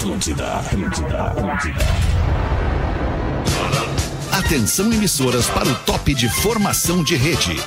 [0.00, 1.78] Atlântida, Atlântida, Atlântida.
[4.32, 7.62] Atenção emissoras para o top de formação de rede.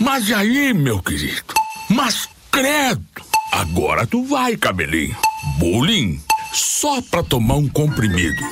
[0.00, 1.52] Mas aí, meu querido,
[1.90, 3.04] mas credo,
[3.52, 5.14] agora tu vai, cabelinho.
[5.58, 6.22] Bullying,
[6.54, 8.42] só pra tomar um comprimido.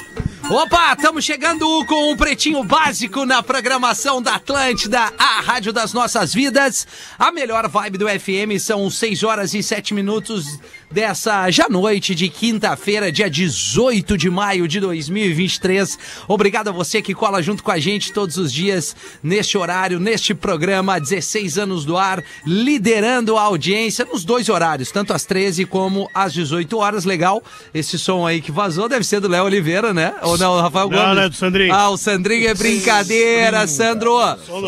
[0.50, 6.34] Opa, estamos chegando com um pretinho básico na programação da Atlântida, a rádio das nossas
[6.34, 6.86] vidas.
[7.18, 10.58] A melhor vibe do FM são 6 horas e 7 minutos
[10.92, 15.98] dessa já noite de quinta-feira, dia 18 de maio de 2023.
[16.28, 20.34] Obrigado a você que cola junto com a gente todos os dias neste horário, neste
[20.34, 26.08] programa, 16 anos do ar, liderando a audiência nos dois horários, tanto às 13 como
[26.14, 27.04] às 18 horas.
[27.06, 30.14] Legal, esse som aí que vazou deve ser do Léo Oliveira, né?
[30.22, 31.16] Ou não, Rafael Não, Gomes?
[31.16, 31.72] não é do Sandrinho.
[31.74, 34.12] Ah, o Sandrinho é brincadeira, Sandro.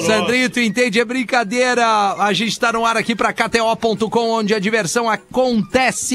[0.06, 0.98] Sandrinho, tu entende?
[0.98, 1.84] É brincadeira.
[2.18, 6.13] A gente tá no ar aqui pra KTO.com, onde a diversão acontece.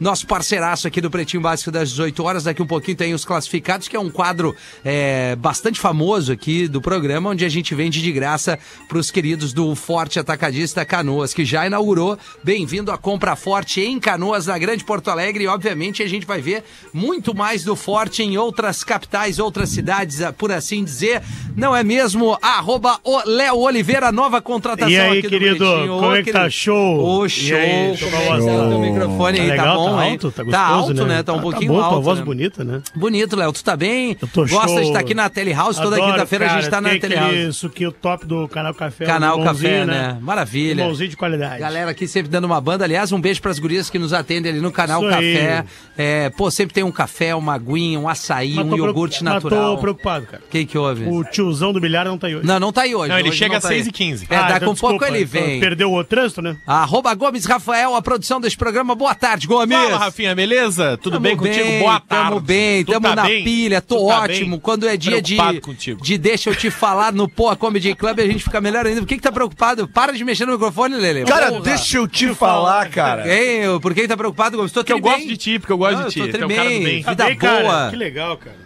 [0.00, 2.44] Nosso parceiraço aqui do Pretinho Básico das 18 horas.
[2.44, 6.80] Daqui um pouquinho tem os classificados, que é um quadro é, bastante famoso aqui do
[6.80, 11.66] programa, onde a gente vende de graça pros queridos do Forte Atacadista Canoas, que já
[11.66, 12.18] inaugurou.
[12.42, 15.44] Bem-vindo à Compra Forte em Canoas, na Grande Porto Alegre.
[15.44, 16.62] E, obviamente, a gente vai ver
[16.92, 21.22] muito mais do Forte em outras capitais, outras cidades, ah, por assim dizer.
[21.56, 22.36] Não é mesmo?
[22.42, 25.94] Arroba o Léo Oliveira, nova contratação E aí, aqui querido, do Pretinho.
[25.94, 26.38] como Ô, é que tá?
[26.40, 26.52] querido.
[26.52, 27.26] Show?
[27.26, 27.56] E show.
[27.58, 28.78] aí, Como show, é o teu
[29.42, 29.56] microfone aí?
[29.56, 30.12] Tá Tá, legal, bom, tá hein?
[30.12, 31.22] alto, tá gostoso, Tá alto, né?
[31.22, 31.94] Tá um Tá- pouquinho tá bom, alto.
[31.94, 32.24] tua voz né?
[32.24, 32.82] bonita, né?
[32.94, 33.52] Bonito, Léo.
[33.52, 34.16] Tu tá bem?
[34.20, 34.80] Eu tô Gosta show.
[34.80, 35.80] de estar aqui na Telehouse.
[35.80, 37.30] Toda quinta-feira a gente tá na Telehouse.
[37.34, 39.04] aquele suquinho top do Canal Café.
[39.06, 40.18] Canal um Café, limãozinho, né?
[40.20, 40.74] Maravilha.
[40.82, 41.60] Limãozinho de qualidade.
[41.60, 42.84] Galera aqui sempre dando uma banda.
[42.84, 45.10] Aliás, um beijo pras gurias que nos atendem ali no canal Isso.
[45.10, 45.64] Café.
[45.96, 49.74] É, pô, sempre tem um café, uma aguinha, um açaí, Mas um iogurte mas natural.
[49.76, 50.42] tô preocupado, cara.
[50.46, 51.04] O que que houve?
[51.08, 52.46] O tiozão do milhar não tá aí hoje.
[52.46, 53.08] Não, não tá aí hoje.
[53.10, 53.82] Não, ele Hoje chega às tá aí.
[53.82, 54.26] 6h15.
[54.30, 55.60] É, Ah, daqui então um pouco ele então vem.
[55.60, 56.56] Perdeu o trânsito, né?
[56.66, 58.94] Arroba Gomes Rafael, a produção desse programa.
[58.94, 59.76] Boa tarde, Gomes.
[59.76, 60.96] Fala, Rafinha, beleza?
[60.98, 61.78] Tudo Tamo bem contigo?
[61.80, 62.28] Boa tarde.
[62.30, 63.42] Tamo bem, Tu tamo tá na bem?
[63.44, 64.50] pilha, tô Tu tá ótimo.
[64.52, 64.60] bem?
[64.60, 66.02] Quando é dia de, contigo.
[66.02, 69.00] de deixa eu te falar no Poa Comedy Club, a gente fica melhor ainda.
[69.00, 69.88] Por que que tá preocupado?
[69.88, 71.24] Para de mexer no microfone, Lele.
[71.24, 71.62] Cara, Porra.
[71.62, 73.26] deixa eu te falar, cara.
[73.28, 74.72] Ei, por que que tá preocupado, Gomes?
[74.72, 75.26] Tô Porque eu gosto bem.
[75.28, 76.20] de ti, porque eu gosto Ah, de ti.
[76.20, 76.82] eu tô é um do bem.
[76.84, 77.02] bem.
[77.02, 77.90] Vida Bem, cara, boa.
[77.90, 78.56] Que legal, cara.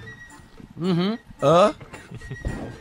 [1.43, 1.75] Hã?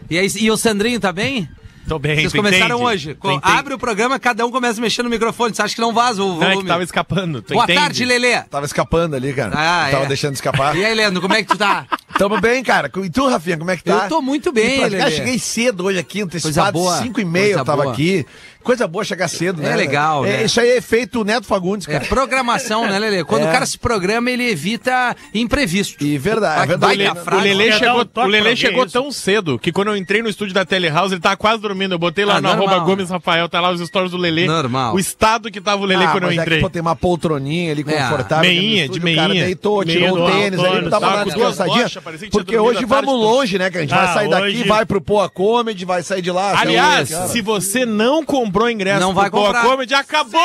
[0.10, 1.48] E, aí, e o Sandrinho tá bem?
[1.90, 2.84] Tô bem, Vocês começaram entende?
[2.94, 3.16] hoje.
[3.16, 3.54] Co- entende?
[3.58, 5.54] Abre o programa, cada um começa a mexer no microfone.
[5.56, 6.62] Você acha que não vaza o Não, é volume?
[6.62, 7.42] que tava escapando.
[7.42, 7.80] Tu Boa entende?
[7.80, 8.42] tarde, Lelê.
[8.44, 9.52] Tava escapando ali, cara.
[9.56, 10.08] Ah, Tava é.
[10.08, 10.76] deixando escapar.
[10.78, 11.88] E aí, Leandro, como é que tu tá?
[12.18, 12.92] Tamo bem, cara.
[13.04, 14.04] E tu, Rafinha, como é que tá?
[14.04, 15.12] Eu tô muito bem, E Cara, Lelê.
[15.12, 16.98] cheguei cedo hoje aqui, Coisa antecipado, boa.
[17.02, 17.94] 5 e meia eu tava boa.
[17.94, 18.24] aqui.
[18.64, 19.72] Coisa boa chegar cedo, né?
[19.72, 20.44] É legal, É, né?
[20.44, 22.06] Isso aí é feito Neto Fagundes, É cara.
[22.06, 23.24] programação, né, Lelê?
[23.24, 23.50] Quando É.
[23.50, 26.04] o cara se programa, ele evita imprevisto.
[26.04, 26.94] E verdade, Vai- é verdade.
[26.96, 28.94] O dar chegou, o Lelê chegou isso?
[28.94, 31.94] tão cedo que quando eu entrei no estúdio da Telehouse, ele tava quase dormindo.
[31.96, 32.68] Eu botei lá Ah, no normal.
[32.68, 34.46] arroba Gomes Rafael, tá lá os stories do Lelê.
[34.46, 34.94] Normal.
[34.94, 36.62] O estado que tava o Lelê Ah, quando eu mas é que, entrei.
[36.62, 38.04] pô, tem uma poltroninha ali É.
[38.04, 38.44] confortável.
[38.52, 39.46] Meinha, estúdio, de O cara meinha.
[39.46, 42.30] deitou, Meinha tirou o tênis, aí tava lá com duas descansadinha.
[42.32, 43.70] Porque hoje vamos longe, né?
[43.72, 46.60] Que a gente Ah, vai sair daqui, vai pro Poa Comedy, vai sair de lá.
[46.60, 47.28] Aliás, cara.
[47.30, 49.64] se você não comprou ingresso Não vai Boa comprar.
[49.64, 50.42] Comedy, acabou!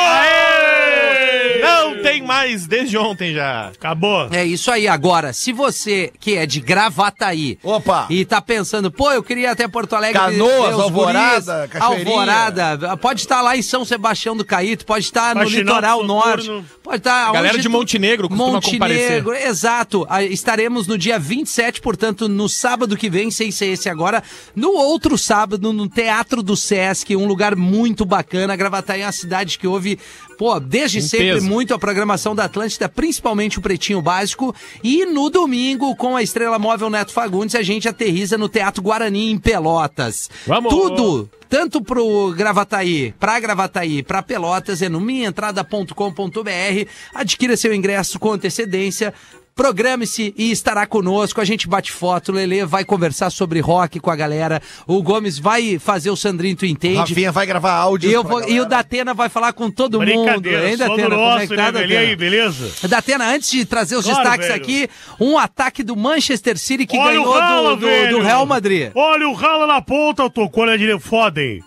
[1.61, 3.67] Não tem mais, desde ontem já.
[3.69, 4.27] Acabou.
[4.31, 4.87] É isso aí.
[4.87, 8.07] Agora, se você que é de Gravataí Opa!
[8.09, 10.19] e tá pensando, pô, eu queria ir até Porto Alegre.
[10.19, 11.81] Canoas, Alvorada, guris.
[11.81, 12.97] Alvorada.
[12.97, 16.51] Pode estar lá em São Sebastião do Caíto, pode estar no litoral norte.
[16.85, 17.31] Pode estar...
[17.33, 20.05] Galera onde de tu- Montenegro costuma Montenegro, exato.
[20.09, 24.23] Ah, Estaremos no dia 27, portanto, no sábado que vem, sem ser esse agora,
[24.55, 28.55] no outro sábado, no Teatro do Sesc, um lugar muito bacana.
[28.55, 29.99] Gravataí é uma cidade que houve,
[30.37, 31.45] pô, desde sempre peso.
[31.47, 34.55] muito a programação da Atlântida, principalmente o Pretinho Básico.
[34.83, 39.31] E no domingo, com a estrela móvel Neto Fagundes, a gente aterriza no Teatro Guarani,
[39.31, 40.29] em Pelotas.
[40.45, 40.71] Vamos!
[40.73, 46.74] Tudo tanto pro Gravataí, pra Gravataí, pra Pelotas, é no minhaentrada.com.br.
[47.13, 49.13] Adquira seu ingresso com antecedência.
[49.55, 51.39] Programe-se e estará conosco.
[51.39, 54.61] A gente bate foto, o Lelê vai conversar sobre rock com a galera.
[54.85, 56.97] O Gomes vai fazer o Sandrinho, tu entende?
[56.97, 58.09] Rafinha vai gravar áudio.
[58.09, 60.09] E, eu vou- e o Datena vai falar com todo mundo.
[60.09, 61.15] Hein, Datena?
[61.15, 61.99] é tá, né, Datena?
[62.01, 62.87] aí, beleza?
[62.89, 64.61] Datena, antes de trazer os Claro, destaques velho.
[64.61, 64.89] aqui,
[65.21, 68.91] um ataque do Manchester City que Olha ganhou Rala, do, do- do Real Madrid.
[68.93, 70.99] Olha o rala na ponta, tocou na direita.
[70.99, 71.63] Foda, hein?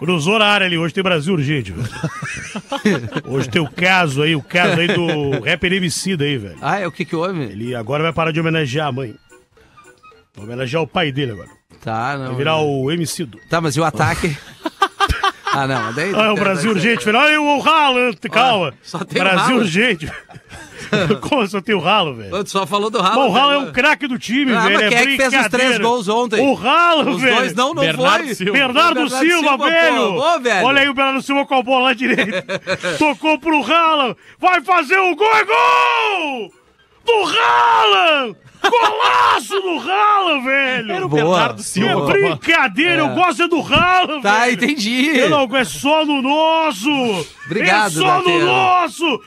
[0.00, 0.78] Cruzou na área ali.
[0.78, 1.88] Hoje tem Brasil urgente, velho.
[3.28, 6.56] Hoje tem o caso aí, o caso aí do rapper Emicida aí, velho.
[6.62, 7.42] Ah, é o que que houve?
[7.42, 9.14] Ele agora vai parar de homenagear a mãe.
[10.34, 11.50] Vai homenagear o pai dele agora.
[11.82, 12.28] Tá, não.
[12.28, 13.38] Vai virar o Emicido.
[13.50, 14.34] Tá, mas e o ataque?
[15.52, 15.92] ah, não.
[15.92, 17.18] Daí, Ah, é o Brasil urgente, velho.
[17.18, 18.74] Olha o ralo, calma.
[18.82, 19.58] só tem o Brasil ralo?
[19.58, 20.12] urgente.
[21.20, 22.42] Como só tem o ralo, velho?
[22.42, 23.14] Tu só falou do Ralo.
[23.14, 24.74] Bom, o Ralo é um craque do time, Ah, velho.
[24.74, 26.40] mas é quem é que fez os três gols ontem?
[26.40, 27.36] O Ralo, Os velho.
[27.36, 28.34] dois não, não Bernardo foi.
[28.34, 28.52] Silva.
[28.52, 30.14] Bernardo, Bernardo Silva, Silva, velho.
[30.14, 30.40] pô.
[30.40, 30.66] Velho.
[30.66, 32.42] Olha aí o Bernardo Silva com a bola lá direita.
[32.98, 34.16] Tocou pro Rala.
[34.40, 36.52] Vai fazer o gol, é gol!
[37.04, 38.36] do Haaland!
[38.62, 40.92] Golaço do Haaland, velho!
[40.92, 41.22] Era o Boa.
[41.22, 42.12] Bernardo É Silva.
[42.12, 44.52] brincadeira, eu gosto é do Haaland, Tá, velho.
[44.52, 45.16] entendi.
[45.16, 46.88] Eu não, é só no nosso!
[47.46, 48.44] Obrigado, É só no Datena.
[48.44, 49.22] nosso!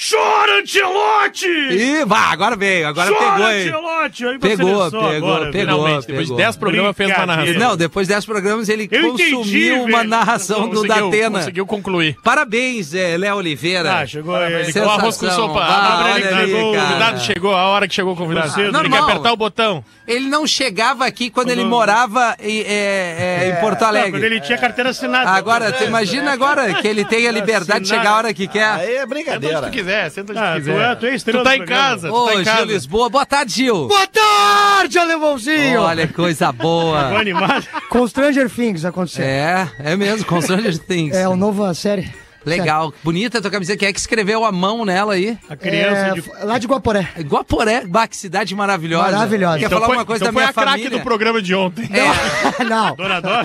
[0.00, 1.46] Chora, Ancelotti!
[1.48, 3.68] Ih, vá, agora veio, agora Chora, pegou, hein?
[3.68, 4.26] Ancelotti!
[4.26, 5.10] Aí pra Pegou, pegou, agora,
[5.50, 5.60] pegou.
[5.60, 7.54] Finalmente, depois de 10 programas fez uma narração.
[7.54, 10.08] Não, depois dez programas ele Eu consumiu entendi, uma velho.
[10.08, 11.38] narração do Conseguiu, Datena.
[11.40, 12.16] conseguiu concluir.
[12.22, 13.92] Parabéns, é, Léo Oliveira.
[13.98, 14.46] Ah, chegou ele.
[14.54, 14.90] Igual Sensação.
[14.92, 15.60] arroz com sopa.
[15.60, 18.50] Ah, Abre ele, ali, chegou, o convidado chegou, a hora que chegou o convidado.
[18.52, 18.80] Cedo.
[18.80, 19.84] Tem que apertar o botão.
[20.06, 24.12] Ele não chegava aqui quando ele morava em, é, é, em Porto Não, Alegre.
[24.12, 25.28] quando ele tinha carteira assinada.
[25.30, 28.64] Agora, tu imagina agora que ele tem a liberdade de chegar a hora que quer.
[28.70, 29.68] Aí é brincadeira.
[29.88, 30.72] Tu quiser, senta onde Ah, tu tu quiser.
[30.80, 32.64] é- tu é Tu tá em casa, tu Ô, tá em Gil casa.
[32.64, 33.88] Lisboa, boa tarde, Gil.
[33.88, 35.80] Boa tarde, alemãozinho!
[35.82, 37.18] Olha coisa Tô boa.
[37.18, 37.66] animado.
[37.88, 39.24] Com Stranger Things acontecendo.
[39.26, 41.14] É, é mesmo, com Stranger Things.
[41.16, 42.10] É, a nova série.
[42.44, 43.78] Legal, bonita a tua camiseta.
[43.78, 45.36] Quem é que escreveu a mão nela aí?
[45.48, 46.22] A criança É, de...
[46.44, 47.08] Lá de Guaporé.
[47.20, 49.10] Guaporé, bah, que cidade maravilhosa.
[49.12, 49.58] Maravilhosa.
[49.58, 50.98] Quer Então falar foi, uma coisa então da foi minha a craque família?
[50.98, 51.88] do programa de ontem.
[51.92, 52.96] É, Não,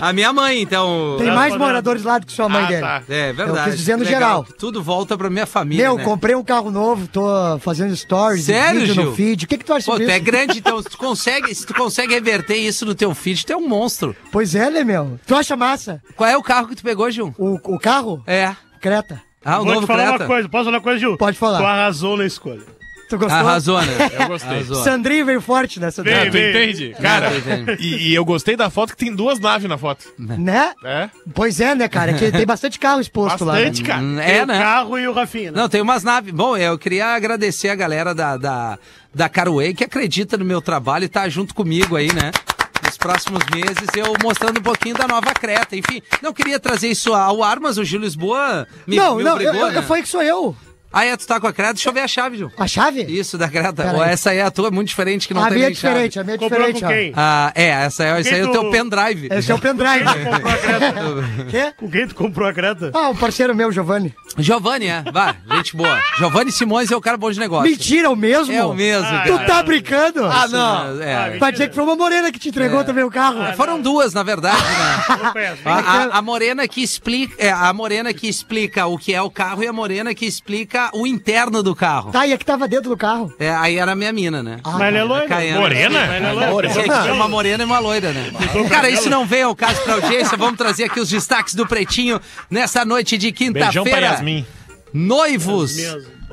[0.02, 1.16] a minha mãe, então.
[1.18, 1.68] tem mais falando.
[1.68, 2.82] moradores lá do que sua mãe Ah, dele.
[2.82, 3.04] tá.
[3.10, 3.58] É verdade.
[3.60, 4.20] Eu quis dizer no Legal.
[4.20, 4.48] geral.
[4.58, 5.84] Tudo volta pra minha família.
[5.86, 6.04] Meu, né?
[6.04, 7.24] comprei um carro novo, tô
[7.60, 9.06] fazendo stories, Sério, vídeo Gil?
[9.06, 9.46] no feed.
[9.46, 11.74] O que que tu acha Pô, tu é grande, então se tu consegue, se tu
[11.74, 14.16] consegue reverter isso no teu feed, tu é um monstro.
[14.32, 15.20] Pois é, né, meu?
[15.26, 16.02] Tu acha massa?
[16.16, 17.34] Qual é o carro que tu pegou, Gil?
[17.38, 18.24] O, o carro?
[18.28, 18.56] É.
[18.84, 19.22] Creta.
[19.46, 20.24] Ah, o Vou novo te falar Creta?
[20.24, 20.50] uma coisa.
[20.50, 21.18] Posso falar uma coisa, Gil?
[21.18, 21.60] Pode falar.
[21.60, 22.62] Tu arrasou na escolha.
[23.10, 23.38] Tu gostou?
[23.40, 23.92] Arrasou, né?
[24.20, 24.50] Eu gostei.
[24.58, 24.84] Arrasou.
[24.84, 26.32] Sandrinho veio forte nessa Veio, Ah, daí.
[26.32, 26.96] tu entende?
[27.02, 27.30] Cara,
[27.80, 30.06] e, e eu gostei da foto que tem duas naves na foto.
[30.18, 30.74] Né?
[30.84, 31.10] É?
[31.34, 32.14] Pois é, né, cara?
[32.14, 33.54] Que tem bastante carro exposto lá.
[33.54, 33.88] Bastante, né?
[33.88, 34.02] cara.
[34.02, 34.58] Hum, Tem É, o né?
[34.60, 35.52] carro e o Rafinha.
[35.52, 35.62] né?
[35.62, 36.34] Não, tem umas naves.
[36.34, 38.80] Bom, eu queria agradecer a galera da, da,
[39.14, 42.32] da Caruê que acredita no meu trabalho e tá junto comigo aí, né?
[42.86, 45.76] Nos próximos meses, eu mostrando um pouquinho da nova Creta.
[45.76, 49.34] Enfim, não queria trazer isso ao ar, mas o Gil Lisboa me, não, me não,
[49.34, 49.82] obrigou, eu, né?
[49.82, 50.56] falei que sou eu.
[50.94, 51.74] Ah, é, tu tá com a Creta?
[51.74, 52.52] Deixa eu ver a chave, Gil.
[52.56, 53.02] A chave?
[53.02, 53.74] Isso, da Creta.
[53.84, 54.12] Pera Ou aí.
[54.12, 55.76] essa aí é a tua, é muito diferente, que não a tem minha é nem
[55.76, 55.94] chave.
[56.08, 56.80] diferente, a minha é Comprou diferente.
[56.82, 56.90] com ó.
[56.90, 57.14] quem?
[57.16, 59.28] Ah, é, essa é, esse aí é o teu pendrive.
[59.32, 60.04] Esse é o pendrive.
[60.06, 60.94] Comprou a Creta.
[61.50, 61.74] Quê?
[61.76, 62.92] Com quem tu comprou a Creta?
[62.94, 64.14] Ah, um parceiro meu, Giovanni.
[64.38, 65.04] Giovanni, é.
[65.12, 66.00] Vai, gente boa.
[66.18, 67.70] Giovanni Simões é o cara bom de negócio.
[67.70, 68.54] Mentira, é o mesmo?
[68.54, 69.38] É o mesmo, Ah, cara.
[69.40, 70.26] Tu tá brincando?
[70.26, 71.02] Ah, não.
[71.02, 71.38] É.
[71.38, 73.54] Vai dizer que foi uma morena que te entregou também o carro.
[73.56, 75.34] Foram duas, na verdade, né?
[75.66, 75.72] Eu.
[75.72, 79.30] A, a- a morena que explica, é, a morena que explica o que é o
[79.30, 82.12] carro e a morena que explica o interno do carro.
[82.12, 83.34] Tá, e a que tava dentro do carro?
[83.40, 84.60] É, aí era a minha mina, né?
[84.64, 85.28] Ah, Mas ele é A loiro.
[85.28, 85.60] Caiana.
[85.60, 86.00] Morena?
[86.08, 88.32] Mas ele é tinha uma morena e uma loira, né?
[88.70, 90.38] Cara, isso não vem ao caso pra audiência.
[90.38, 92.20] Vamos trazer aqui os destaques do Pretinho
[92.50, 94.06] nessa noite de Beijão pra quinta-feira.
[94.08, 94.46] Yasmin.
[94.94, 95.76] Noivos.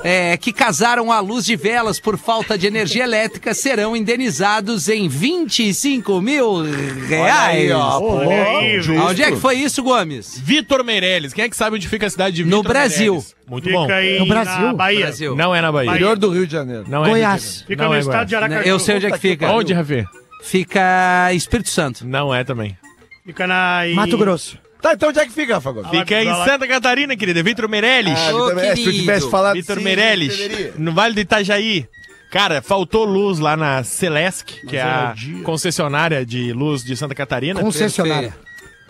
[0.03, 5.09] É, que casaram à luz de velas por falta de energia elétrica serão indenizados em
[5.09, 6.63] 25 mil
[7.07, 7.49] reais.
[7.57, 8.01] aí, ó.
[8.01, 9.03] Olha aí, velho.
[9.05, 10.39] Onde é que foi isso, Gomes?
[10.39, 11.33] Vitor Meirelles.
[11.33, 13.13] Quem é que sabe onde fica a cidade de No Vitor Brasil.
[13.15, 13.37] Meirelles?
[13.49, 13.83] Muito bom.
[13.83, 14.67] Fica aí No Brasil?
[14.67, 15.01] na Bahia.
[15.01, 15.37] Brasil.
[15.37, 15.91] Não é na Bahia.
[15.91, 16.85] Interior do Rio de Janeiro.
[16.89, 17.65] Não é Goiás.
[17.67, 18.53] Fica Não no é estado de Goiás.
[18.53, 18.69] Aracaju.
[18.71, 19.51] Eu sei onde é que fica.
[19.53, 20.05] Onde, Rafi?
[20.43, 22.07] Fica Espírito Santo.
[22.07, 22.77] Não é também.
[23.27, 23.87] Fica na...
[23.87, 24.57] em- Mato Grosso.
[24.81, 25.73] Tá, então onde é que fica, Rafa?
[25.73, 25.91] Gomes?
[25.91, 26.45] Fica em.
[26.45, 27.43] Santa Catarina, querida.
[27.43, 28.19] Vitor Meirelles.
[28.19, 31.87] Ah, Ô, Vitor, é, se tu tivesse falado Vitor sim, Meirelles, no Vale do Itajaí.
[32.31, 37.61] Cara, faltou luz lá na Celesc, que é a concessionária de luz de Santa Catarina.
[37.61, 38.33] Concessionária.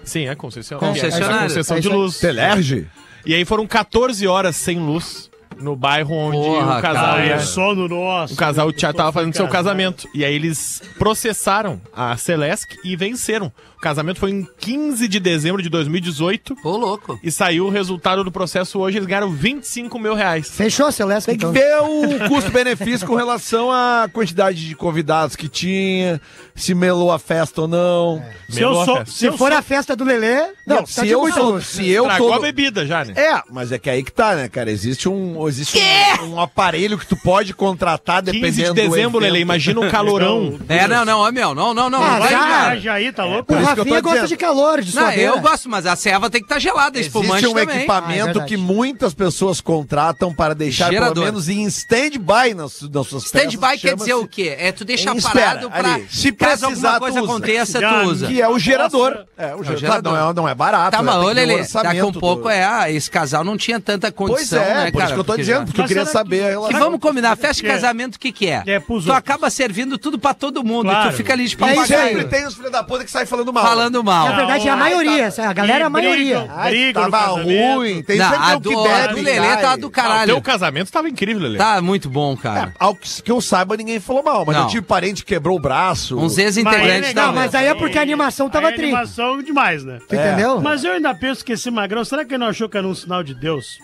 [0.05, 0.95] Sim, é concessionária.
[0.95, 1.37] Concessionária.
[1.37, 1.95] É concessão É de aí.
[1.95, 2.19] luz.
[2.19, 2.87] Telerge?
[3.25, 7.21] E aí foram 14 horas sem luz no bairro onde Porra, o casal cara.
[7.23, 7.35] Ah, ia...
[7.35, 8.35] é só no nosso.
[8.35, 9.59] O casal tava fazendo seu Casar.
[9.59, 10.09] casamento.
[10.15, 13.53] E aí eles processaram a Celesc e venceram.
[13.81, 17.19] O casamento foi em 15 de dezembro de 2018 Ô, louco.
[17.25, 18.99] e saiu o resultado do processo hoje.
[18.99, 20.51] Eles ganharam 25 mil reais.
[20.51, 21.53] Fechou Celeste, Tem que então.
[21.55, 26.21] ver o custo-benefício com relação à quantidade de convidados que tinha,
[26.55, 28.23] se melou a festa ou não.
[28.51, 28.97] Se eu sou...
[28.97, 29.11] festa.
[29.13, 29.59] Se Se eu for sou...
[29.59, 30.51] a festa do Lelê...
[30.67, 33.15] Não, tá se eu, sou, se eu Tragou a bebida já, né?
[33.17, 34.71] É, mas é que aí que tá, né, cara?
[34.71, 35.79] Existe um, existe
[36.23, 39.33] um, um aparelho que tu pode contratar 15 dependendo de dezembro, do evento.
[39.33, 40.61] Lele, imagina o calorão.
[40.69, 42.03] É, não, não, ó, meu, não, não, não.
[42.03, 42.77] Ah, não vai, já?
[42.77, 43.53] Já aí, tá louco?
[43.53, 44.29] O Rafinha gosta dizendo.
[44.29, 47.47] de calor, de Não, eu gosto, mas a serva tem que estar gelada, espumante Existe
[47.47, 47.69] um também.
[47.69, 51.15] Ah, é equipamento que muitas pessoas contratam para deixar Gerador.
[51.15, 54.55] pelo menos em stand-by nas, nas suas Stand-by peças, quer dizer o quê?
[54.59, 56.07] É tu deixar parado pra ali.
[56.11, 58.27] Se caso precisar, alguma coisa aconteça, tu usa.
[58.27, 59.25] Que é o gerador.
[59.37, 59.77] É, o, gerador.
[59.79, 60.13] gerador.
[60.13, 60.91] Não, é, não é barato.
[60.93, 61.05] Tá, né?
[61.05, 63.81] mas olha, um Lelê, daqui a um pouco do- é, ah, esse casal não tinha
[63.81, 65.05] tanta Pois condição, é, né, por cara?
[65.05, 66.81] isso que eu tô dizendo, porque eu queria saber Que relação.
[66.81, 68.63] vamos combinar, festa de é- casamento, o que que é?
[68.67, 71.75] É tu acaba servindo tudo pra todo mundo e tu fica ali de E sempre
[71.77, 72.29] papagaio.
[72.29, 73.67] tem os filhos da puta que saem falando mal.
[73.67, 74.29] Falando mal.
[74.29, 75.25] Na verdade, é a maioria.
[75.27, 75.51] ai, tá.
[75.51, 76.47] A galera é a maioria.
[76.51, 78.03] Ai, Briga tava ruim.
[78.03, 79.61] Tem Não, sempre a o que do, a do Lelê cai.
[79.63, 80.33] tá do Ah, o caralho.
[80.33, 81.59] teu casamento tava incrível, Lele.
[81.59, 82.75] Tá muito bom, cara.
[82.79, 84.45] Ao que, que eu saiba, ninguém falou mal.
[84.47, 84.63] Mas Não.
[84.65, 86.19] eu tive parente que quebrou o braço.
[86.19, 88.87] Uns é ex-integrantes Não, mas aí é porque a animação tava Aí é tri.
[88.87, 89.99] animação demais, né?
[90.09, 90.61] Tu entendeu?
[90.61, 92.95] Mas eu ainda penso que esse magrão, será que ele não achou que era um
[92.95, 93.79] sinal de Deus?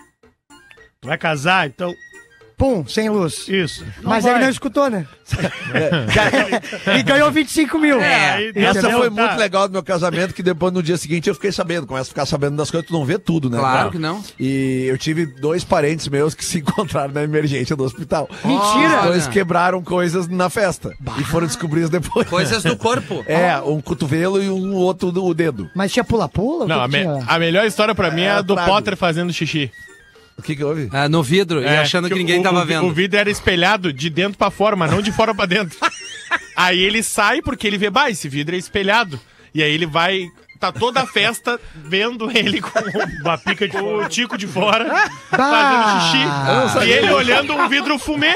[1.01, 1.93] Tu vai casar, então
[2.57, 3.47] Pum, sem luz.
[3.49, 3.85] Isso.
[4.03, 4.35] Mas vai.
[4.35, 5.07] ele não escutou, né?
[6.99, 8.01] e ganhou 25 mil.
[8.01, 8.99] É, Essa entendeu?
[8.99, 9.23] foi Tá.
[9.23, 11.87] muito legal do meu casamento, que depois no dia seguinte eu fiquei sabendo.
[11.87, 13.59] Começa a ficar sabendo das coisas, tu não vê tudo, né?
[13.59, 13.91] Claro cara?
[13.91, 14.23] que não.
[14.41, 18.29] E eu tive dois parentes meus que se encontraram na emergência do hospital.
[18.45, 19.01] Mentira!
[19.01, 20.95] Os dois quebraram coisas na festa.
[21.19, 22.27] E foram descobridos depois.
[22.29, 23.25] Coisas do corpo.
[23.29, 25.69] É, um cotovelo e um outro do o dedo.
[25.75, 26.67] Mas tinha pula-pula?
[26.67, 27.25] Não, que a, que me- tinha?
[27.27, 28.71] a melhor história pra mim é, É, a do trago.
[28.71, 29.71] Potter fazendo xixi.
[30.39, 30.89] O que que houve?
[30.93, 32.87] Ah, no vidro, e É, achando que ninguém o, tava o, vendo.
[32.87, 35.79] O vidro era espelhado de dentro pra fora, mas não de fora pra dentro.
[36.55, 39.19] aí ele sai porque ele vê, bah, esse vidro é espelhado.
[39.55, 40.27] E aí ele vai.
[40.59, 42.71] Tá toda a festa vendo ele com,
[43.23, 44.87] Uma pica de o tico de fora,
[45.31, 46.87] fazendo xixi.
[46.87, 48.35] E ele olhando um vidro fumê.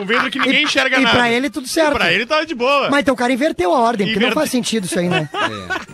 [0.00, 1.16] Um vidro que ninguém enxerga e nada.
[1.16, 1.92] pra ele tudo certo.
[1.94, 2.90] Pra ele tava de boa.
[2.90, 5.28] Mas então o cara inverteu a ordem, porque não Inverte- faz sentido isso aí, né?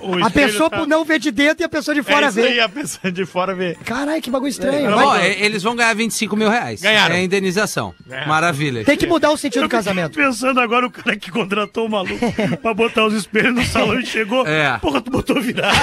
[0.00, 2.26] O A espelho pessoa tá- não vê de dentro e a pessoa de é fora
[2.28, 2.60] aí, vê.
[2.60, 3.76] a pessoa de fora vê.
[3.84, 4.90] Caralho, que bagulho estranho.
[4.94, 6.80] Vai- é, eles vão ganhar 25 mil reais.
[6.80, 7.14] Ganharam.
[7.14, 7.94] É a indenização.
[8.26, 8.84] Maravilha.
[8.84, 10.14] Tem que mudar o sentido do casamento.
[10.16, 14.06] Pensando agora o cara que contratou o maluco pra botar os espelhos no salão e
[14.06, 14.46] chegou.
[14.46, 14.78] É.
[14.78, 15.76] Porra, tu botou virado.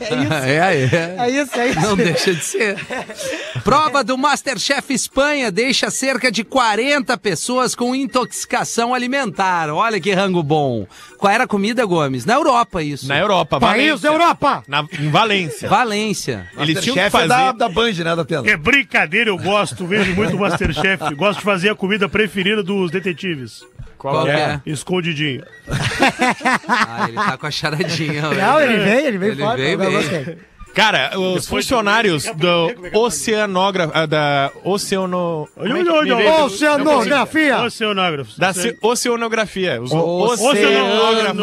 [0.00, 1.16] É, é.
[1.18, 1.80] É isso, é isso.
[1.80, 2.76] Não deixa de ser.
[3.64, 9.70] Prova do Masterchef Espanha deixa cerca de 40 pessoas com intoxicação alimentar.
[9.70, 10.86] Olha que rango bom.
[11.18, 12.24] Qual era a comida, Gomes?
[12.24, 13.08] Na Europa, isso.
[13.08, 14.08] Na Europa, País Valência.
[14.10, 14.62] da Europa!
[14.68, 15.68] Na, em Valência.
[15.68, 16.48] Valência.
[16.58, 17.24] Eles tinham que Chefe fazer.
[17.24, 18.48] é da, da Band, né, da Tena?
[18.50, 21.14] É brincadeira, eu gosto, vejo muito Masterchef.
[21.14, 23.62] Gosto de fazer a comida preferida dos detetives.
[23.98, 24.60] Qual que é?
[24.66, 25.42] Escondidinho.
[26.68, 28.22] Ah, ele tá com a charadinha.
[28.22, 29.56] Não, ele veio, ele veio Ele forte.
[29.76, 30.38] veio gostei.
[30.76, 35.48] Cara, os funcionários do oceanógrafo, ah, da oceano...
[35.56, 36.44] é que me veio?
[36.44, 37.62] Oceanografia!
[37.62, 38.36] Oceanógrafos.
[38.36, 39.80] Da ce- oceanografia.
[39.80, 39.90] Os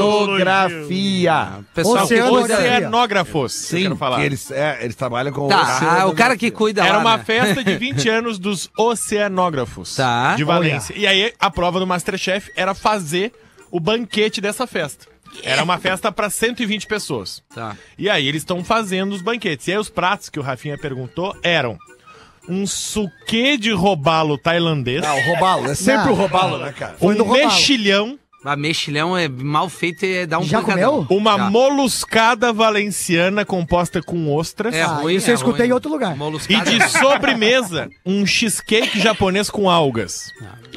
[0.07, 1.65] Oceanografia.
[1.73, 3.53] Pessoal oceanógrafos.
[3.53, 4.23] Sim, falar.
[4.23, 7.23] eles, é, eles trabalham com Tá, ah, o cara que cuida Era lá, uma né?
[7.23, 10.35] festa de 20 anos dos oceanógrafos Tá.
[10.35, 10.93] de Valência.
[10.95, 13.31] E aí a prova do Masterchef era fazer
[13.71, 15.12] o banquete dessa festa.
[15.41, 17.41] Era uma festa para 120 pessoas.
[17.53, 17.75] Tá.
[17.97, 19.67] E aí eles estão fazendo os banquetes.
[19.67, 21.77] E aí os pratos que o Rafinha perguntou eram
[22.47, 26.11] um suquê de robalo tailandês, Ah, o robalo, é sempre Não.
[26.11, 26.95] o robalo, né, cara?
[26.99, 27.39] Foi um robalo.
[27.45, 31.05] mexilhão, A mexilhão é mal feito e dá um Já pancadão.
[31.05, 31.17] comeu?
[31.17, 31.49] uma Já.
[31.49, 34.73] moluscada valenciana composta com ostras.
[34.75, 35.69] É Ah, ruim, isso eu é escutei ruim.
[35.69, 36.13] em outro lugar.
[36.13, 36.69] E Moluscada.
[36.69, 40.31] de sobremesa, um cheesecake japonês com algas.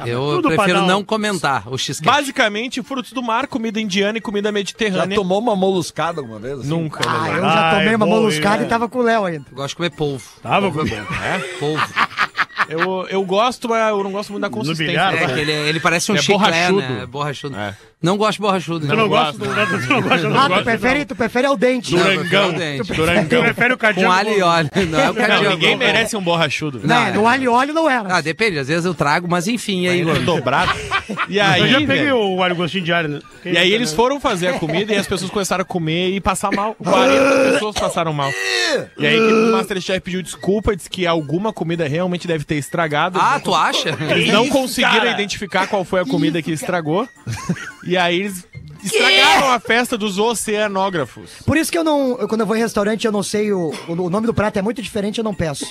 [0.04, 2.06] Eu Tudo prefiro não comentar o cheesecake.
[2.14, 5.16] Basicamente, frutos do mar, comida indiana e comida Já mediterrânea.
[5.16, 6.60] tomou uma moluscada alguma vez?
[6.60, 6.68] assim?
[6.68, 7.38] Nunca, Ah, né?
[7.38, 8.66] eu já Ah, tomei é uma bom, moluscada hein?
[8.66, 9.46] e tava com o Léo ainda.
[9.50, 10.24] Eu gosto de comer polvo.
[10.42, 11.38] Tava Polvo com- é.
[11.58, 11.82] Polvo.
[12.68, 14.86] Eu, eu gosto, mas eu não gosto muito da consistência.
[14.86, 16.80] bilhar, É, que ele, ele parece um É chiclé, borrachudo.
[16.80, 17.00] né?
[17.02, 17.56] É borrachudo.
[17.56, 17.74] É.
[18.02, 18.86] Não gosto de borrachudo.
[18.86, 19.16] Tu não não do.
[19.16, 21.94] Ah, tu prefere, tu prefere ao dente.
[21.94, 22.20] Não, Durangão.
[22.20, 22.86] eu prefiro o dente.
[22.88, 23.42] Tu Durangão.
[23.42, 24.06] prefere o cadeado.
[24.06, 24.70] Com alho e óleo.
[24.90, 26.80] Não é o Não, ninguém merece um borrachudo.
[26.84, 27.12] Não, Né, é.
[27.14, 28.16] no alho e óleo não era.
[28.16, 28.58] Ah, depende.
[28.58, 30.22] Às vezes eu trago, mas enfim, e aí, Gomes?
[30.24, 30.72] dobrado.
[31.28, 33.20] E aí, Eu já peguei velho, o alho gostinho de alho, né?
[33.44, 33.96] E aí eles né?
[33.96, 36.74] foram fazer a comida e as pessoas começaram a comer e passar mal.
[36.82, 38.30] 40 pessoas passaram mal.
[38.98, 43.18] E aí o Masterchef pediu desculpa, disse que alguma comida realmente deve ter estragado.
[43.20, 43.90] Ah, tu acha?
[44.10, 47.08] Eles não conseguiram identificar qual foi a comida que estragou.
[47.84, 48.44] E aí eles
[48.84, 51.30] estragaram a festa dos oceanógrafos.
[51.44, 52.18] Por isso que eu não.
[52.18, 54.62] eu- quando eu vou em restaurante, eu não sei o, o, nome do prato é
[54.62, 55.66] muito diferente, eu não peço.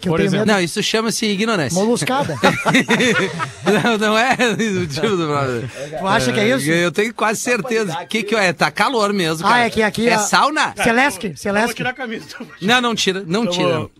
[0.00, 0.46] Que eu Por tenho exemplo.
[0.46, 0.56] medo.
[0.56, 1.78] Não, isso chama-se ignorância.
[1.78, 2.34] Moluscada.
[3.84, 4.32] não, não é
[4.80, 5.70] o tipo do brother.
[5.98, 6.70] tu acha que é isso?
[6.70, 7.92] Eu tenho quase certeza.
[8.02, 8.52] O que, que é?
[8.52, 9.64] Tá calor mesmo, Ah, cara.
[9.66, 10.74] é que aqui É a- sauna?
[10.82, 11.74] Celeste, Vou Celeste.
[11.74, 12.24] tirar a camisa.
[12.62, 13.78] Não, não tira, não tira.
[13.80, 13.90] vou-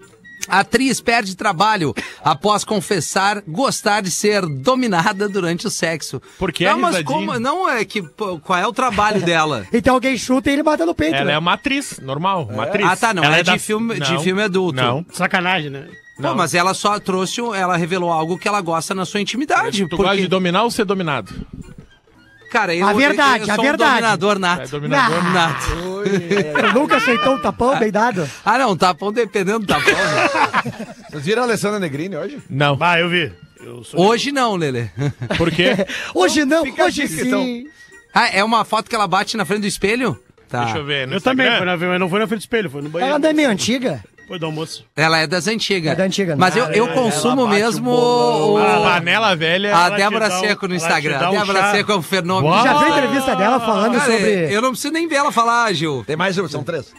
[0.49, 1.95] Atriz perde trabalho
[2.25, 6.21] após confessar gostar de ser dominada durante o sexo.
[6.39, 7.27] Por que não, a mas risadinha?
[7.27, 9.67] como, não é que pô, qual é o trabalho dela?
[9.73, 11.15] Então alguém chuta e ele bate no peito.
[11.17, 11.33] Ela né?
[11.35, 12.87] é uma atriz, normal, uma atriz.
[12.87, 14.77] Ah, tá, não, Ela é de da- filme- de Não, filme adulto.
[14.77, 15.05] Não.
[15.13, 15.87] Sacanagem, né?
[16.21, 19.87] Pô, mas ela só trouxe, ela revelou algo que ela gosta na sua intimidade.
[19.89, 21.33] Tu gosta de dominar ou ser dominado?
[22.51, 23.93] Cara, eu, A verdade, eu, eu a verdade.
[23.93, 24.63] um dominador nato.
[24.63, 25.19] É dominador?
[25.19, 25.31] Ah.
[25.33, 25.67] Nato.
[26.69, 28.29] Tu nunca aceitou um tapão bem dado?
[28.45, 29.93] Ah, não, tapão dependendo do tapão.
[29.93, 30.87] né?
[31.11, 32.39] Vocês viram a Alessandra Negrini hoje?
[32.51, 32.77] Não.
[32.77, 33.33] Bah, eu vi.
[33.61, 34.01] Eu sou...
[34.01, 34.91] Hoje não, Lele.
[35.39, 35.87] Por quê?
[36.15, 37.29] Hoje não, fica hoje dica, sim.
[37.29, 37.73] então.
[38.13, 40.19] Ah, é uma foto que ela bate na frente do espelho?
[40.49, 40.65] Tá.
[40.65, 41.09] Deixa eu ver.
[41.13, 41.77] Eu também, foi Instagram.
[41.79, 43.15] na, mas não foi na frente do espelho, foi no banheiro.
[43.15, 44.03] Ela é meio antiga?
[44.31, 44.85] Foi do almoço.
[44.95, 45.91] Ela é das antigas.
[45.93, 46.39] É da antiga, né?
[46.39, 49.77] Mas eu, eu Ah, consumo mesmo o A panela velha.
[49.77, 51.19] a ela te Débora um- Seco no Instagram.
[51.19, 51.71] A um Débora chá.
[51.73, 52.55] Seco é um fenômeno.
[52.55, 52.63] Uau.
[52.63, 54.55] Já viu a entrevista dela falando Cara, sobre.
[54.55, 56.05] eu não preciso nem ver ela falar, Gil.
[56.07, 56.93] Tem mais uma, são três.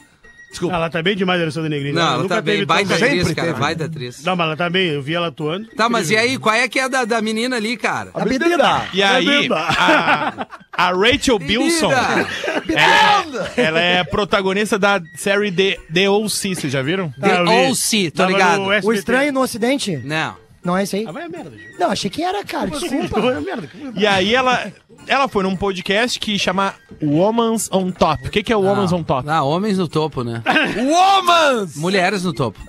[0.52, 0.76] Desculpa.
[0.76, 1.94] Ela tá bem demais, a Alessandra Negrini.
[1.94, 4.22] Não, ela nunca tá bem, baita atriz, Sempre cara, baita atriz.
[4.24, 5.68] Não, mas ela tá bem, eu vi ela atuando.
[5.70, 8.12] Tá, mas e aí, qual é que é da, da menina ali, cara?
[8.14, 8.88] A bebida.
[8.94, 9.56] E aí, Bebida.
[9.56, 11.92] a, a Rachel Bilson,
[12.68, 17.14] ela, ela é protagonista da série The, The O.C., vocês já viram?
[17.20, 17.70] The Ah.
[17.70, 18.62] O.C., tô Tava ligado.
[18.84, 19.98] O estranho no ocidente?
[20.04, 20.36] Não.
[20.64, 21.06] Não é esse aí?
[21.08, 21.80] Ah, vai a merda, Gil.
[21.80, 22.70] Não, achei que era, cara.
[22.70, 23.20] Desculpa.
[23.20, 23.70] Vai a merda.
[23.96, 24.72] E aí ela,
[25.08, 28.28] ela foi num podcast que chama Woman's on Top.
[28.28, 29.28] O que, que é Woman's on Top?
[29.28, 30.44] Ah, homens no topo, né?
[30.78, 31.76] Womans!
[31.78, 32.60] Mulheres no topo.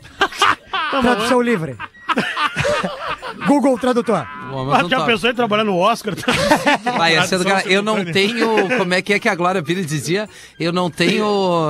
[1.03, 1.77] Tradução livre.
[3.47, 4.27] Google Tradutor.
[4.53, 5.11] Homens Ah, no já topo.
[5.11, 6.15] pensou em trabalhar no Oscar?
[6.97, 8.69] Vai, é sendo, cara, eu não tenho.
[8.77, 10.29] Como é que é que a Glória Pires dizia?
[10.61, 11.25] Eu não tenho.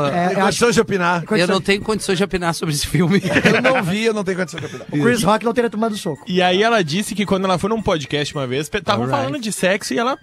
[0.07, 1.23] É, condição de opinar.
[1.31, 3.23] Eu não tenho condições de opinar sobre esse filme.
[3.55, 4.87] Eu não vi, eu não tenho condição de opinar.
[4.87, 6.25] que o Chris Rock não teria tomado soco.
[6.27, 9.23] E aí ela disse que quando ela foi num podcast uma vez, estavam Alright.
[9.25, 10.19] falando de sexo e ela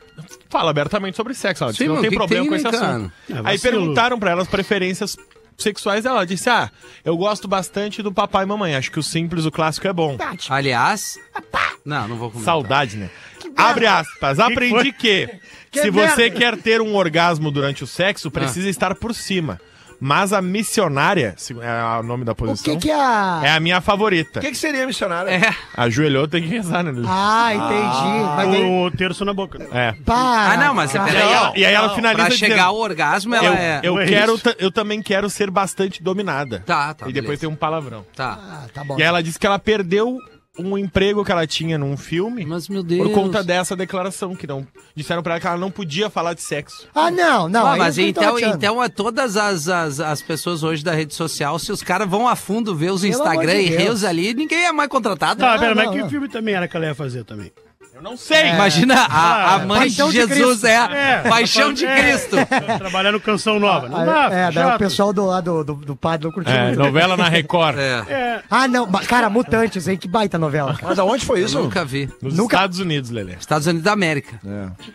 [0.50, 1.64] fala abertamente sobre sexo.
[1.64, 3.12] Ela disse Sim, que não mas tem que que problema tem, com esse né, assunto.
[3.30, 3.40] cara?
[3.48, 5.16] É, Aí perguntaram pra ela as preferências
[5.63, 6.18] sexuais dela.
[6.18, 6.70] Ela disse: Ah,
[7.04, 8.75] eu gosto bastante do papai e mamãe.
[8.75, 10.18] Acho que o simples, o clássico é bom.
[10.50, 11.18] Aliás.
[11.86, 12.54] Não, não vou comentar.
[12.54, 13.10] Saudade, né?
[13.56, 14.39] Abre aspas.
[14.39, 15.28] Aprendi que,
[15.72, 16.13] Que se merda.
[16.16, 19.60] você quer ter um orgasmo durante o sexo, precisa estar por cima.
[20.00, 23.41] Mas a missionária, é o nome da O posição, que que é a...
[23.44, 24.39] é a minha favorita.
[24.39, 25.29] O que, que seria missionário?
[25.29, 25.53] É.
[25.75, 26.91] Ajoelhou, tem que rezar, né?
[27.06, 28.24] Ah, entendi.
[28.38, 28.63] Mas daí...
[28.86, 29.60] O terço na boca.
[29.72, 29.94] É.
[30.06, 31.10] Para, Ah, não, mas cara.
[31.10, 31.34] E aí peraí.
[31.34, 33.82] ela, e aí ela finaliza Pra chegar ao dizendo, orgasmo, ela eu, é.
[33.84, 36.63] eu quero, eu também quero ser bastante dominada.
[36.65, 37.41] Tá, tá, E depois beleza.
[37.41, 38.06] tem um palavrão.
[38.15, 38.39] Tá.
[38.41, 38.98] Ah, tá bom.
[38.98, 40.18] E ela disse que ela perdeu
[40.60, 43.08] um emprego que ela tinha num filme Mas, meu Deus.
[43.08, 46.42] por conta dessa declaração, que não disseram pra ela que ela não podia falar de
[46.42, 46.88] sexo.
[46.94, 47.66] Ah, não, não.
[47.66, 51.72] Ah, mas então, então é todas as, as, as pessoas hoje da rede social, se
[51.72, 54.72] os caras vão a fundo ver os Pelo Instagram de e reels ali, ninguém é
[54.72, 55.39] mais contratado.
[55.39, 55.60] Tá, né?
[55.60, 56.10] pera, mas não, que não.
[56.10, 57.51] filme também era que ela ia fazer também?
[58.00, 58.51] Eu não sei.
[58.51, 60.68] Imagina a, a mãe Paixão de de Jesus, Cristo.
[60.68, 62.01] é, Paixão de É.
[62.01, 62.38] Cristo.
[62.77, 63.89] Trabalhar no Canção Nova.
[63.89, 66.68] Não Ah, dá, é, daí o pessoal do lado do, do padre não curtiu É,
[66.68, 66.79] muito.
[66.79, 67.77] novela na Record.
[67.77, 68.89] É, Ah, não.
[68.89, 69.98] Cara, Mutantes, hein?
[69.98, 70.77] Que baita novela.
[70.82, 71.60] Mas aonde foi isso?
[71.60, 72.10] nunca vi.
[72.22, 73.34] Nos Nunca- Estados Unidos, Lelê.
[73.34, 74.39] Estados Unidos da América.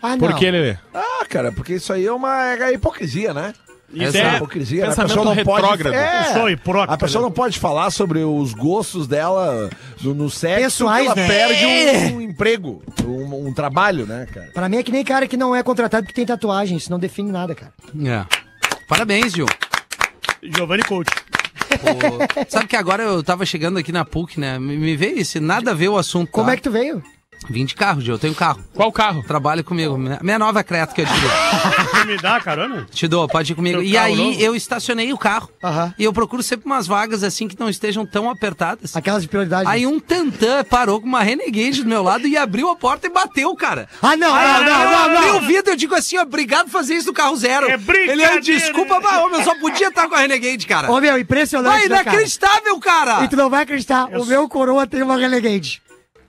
[0.01, 0.17] Ah, não.
[0.17, 0.75] Por que, Lelê?
[0.93, 3.53] Ah, cara, porque isso aí é uma é hipocrisia, né?
[3.95, 4.81] Isso Essa é hipocrisia.
[4.81, 4.87] né?
[4.89, 5.35] pensamento pode.
[5.35, 5.93] retrógrado.
[5.93, 9.69] É, Pessoa hipócrita, a pessoa não pode falar sobre os gostos dela
[10.01, 10.63] no, no sexo.
[10.63, 11.27] Pessoais, ela né?
[11.27, 14.51] perde um, um emprego, um, um trabalho, né, cara?
[14.53, 16.77] Pra mim é que nem cara que não é contratado porque tem tatuagem.
[16.77, 17.71] Isso não define nada, cara.
[18.05, 18.25] É.
[18.87, 19.47] Parabéns, Gil.
[20.43, 21.09] Giovanni Coach.
[21.69, 24.59] Pô, Sabe que agora eu tava chegando aqui na PUC, né?
[24.59, 26.29] Me, me veio isso, nada a ver o assunto.
[26.31, 26.53] Como tá?
[26.53, 27.01] é que tu veio?
[27.49, 28.15] Vim de carro, Gil.
[28.15, 28.59] Eu tenho carro.
[28.73, 29.23] Qual carro?
[29.23, 29.97] Trabalha comigo.
[29.97, 31.29] Minha minha nova Creta que eu te dou.
[31.91, 32.87] Você me dá carona?
[32.91, 33.77] Te dou, pode ir comigo.
[33.79, 34.39] Teu E aí novo?
[34.41, 35.49] eu estacionei o carro.
[35.63, 35.93] Aham.
[35.99, 38.95] E eu procuro sempre umas vagas assim que não estejam tão apertadas.
[38.95, 39.69] Aquelas de prioridade.
[39.69, 43.09] Aí um tantã parou com uma Renegade do meu lado e abriu a porta e
[43.11, 43.87] bateu, cara.
[44.01, 45.37] Ah, não, Aí não, eu não, não, abri não.
[45.37, 47.69] o vidro eu digo assim, obrigado por fazer isso no carro zero.
[47.69, 48.33] É brincadeira.
[48.33, 50.91] Ele, desculpa, mas homem, eu só podia estar com a Renegade, cara.
[50.91, 52.09] Ô, meu, impressionante, Vai, né, cara?
[52.09, 53.23] inacreditável, cara.
[53.23, 55.81] E tu não vai acreditar, o meu coroa tem uma Renegade.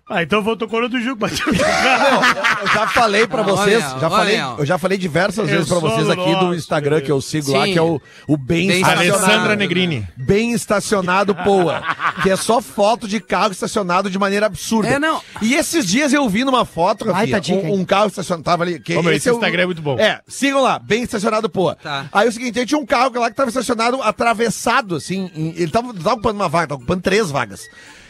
[0.08, 0.96] Ah, então voltou coro do.
[1.16, 4.10] Bateu no Eu já falei pra Não, vocês, olha, já olha.
[4.16, 7.64] falei, eu já falei diversas vezes pra vocês aqui do Instagram que eu sigo lá,
[7.64, 7.72] Sim.
[7.72, 9.24] que é o, o Bem, Bem Estacionado.
[9.24, 10.06] Alessandra Negrini.
[10.16, 11.82] Bem estacionado, Poa.
[12.22, 14.88] que é só foto de carro estacionado de maneira absurda.
[14.90, 15.20] É, não.
[15.42, 18.78] E esses dias eu vi numa foto, Rafinha, tá um, um carro estacionado, tava ali.
[18.78, 19.98] Que Ô, meu, esse é o- Instagram é muito bom.
[19.98, 21.74] É, sigam lá, bem estacionado, Poa.
[21.82, 22.06] Tá.
[22.12, 25.88] Aí o seguinte, tinha um carro lá que tava estacionado atravessado, assim, em- ele tava,
[25.88, 27.62] não tava ocupando uma vaga, tava ocupando três vagas.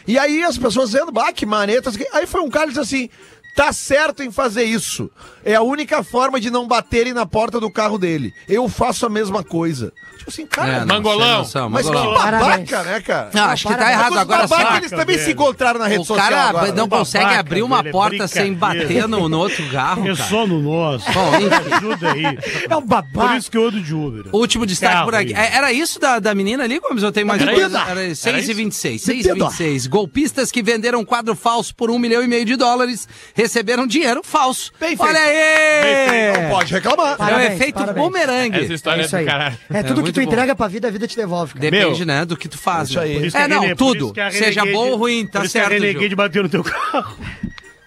[0.07, 3.09] E aí as pessoas dizendo, bah, que maneta, aí foi um cara que disse assim,
[3.55, 5.09] tá certo em fazer isso.
[5.43, 8.33] É a única forma de não baterem na porta do carro dele.
[8.47, 9.91] Eu faço a mesma coisa.
[10.27, 11.37] Tipo assim, cara, É, não, Mangolão.
[11.37, 12.17] noção, mas que mangolão.
[12.21, 12.69] Parabéns.
[12.69, 13.29] babaca, né, cara?
[13.33, 13.99] Não, acho que tá Parabéns.
[13.99, 14.77] errado agora babacas, só.
[14.77, 15.23] eles também velho.
[15.25, 16.67] se encontraram na rede O social cara agora.
[16.67, 20.15] não Babaca, consegue abrir uma velho, é porta sem bater no, no outro carro, É
[20.15, 20.29] cara.
[20.29, 21.05] só no nosso.
[21.13, 21.31] Bom.
[21.77, 22.23] Ajuda aí.
[22.69, 23.37] É um Por babaca.
[23.37, 24.25] isso que eu ando de Uber.
[24.35, 25.33] Último destaque Carro por aqui.
[25.33, 25.45] aí.
[25.45, 27.03] É, Era isso da, da menina ali, Gomes?
[27.03, 27.79] Eu tenho mais Era coisa?
[27.87, 29.01] Era 6 e 26.
[29.01, 29.45] 6 e Bebida.
[29.45, 29.87] 26.
[29.87, 34.71] Golpistas que venderam quadro falso por um milhão e meio de dólares receberam dinheiro falso.
[34.77, 35.03] Bem feito.
[35.03, 36.43] Olha aí!
[36.43, 37.11] Não pode reclamar.
[37.11, 38.05] É o Parabéns, efeito parabéns.
[38.05, 38.59] bumerangue.
[38.65, 39.57] Essa história É é, do caralho.
[39.71, 40.31] É tudo que tu bom.
[40.31, 41.61] entrega pra vida, a vida te devolve, cara.
[41.71, 42.05] Depende, Meu.
[42.05, 42.89] né, do que tu faz.
[42.89, 43.05] Isso né?
[43.05, 43.13] aí.
[43.15, 44.05] Por isso É, que a não, tudo.
[44.05, 46.17] isso que a Seja bom ou ruim, tá por isso certo, que a Renegade Gil.
[46.17, 47.17] bateu no teu carro.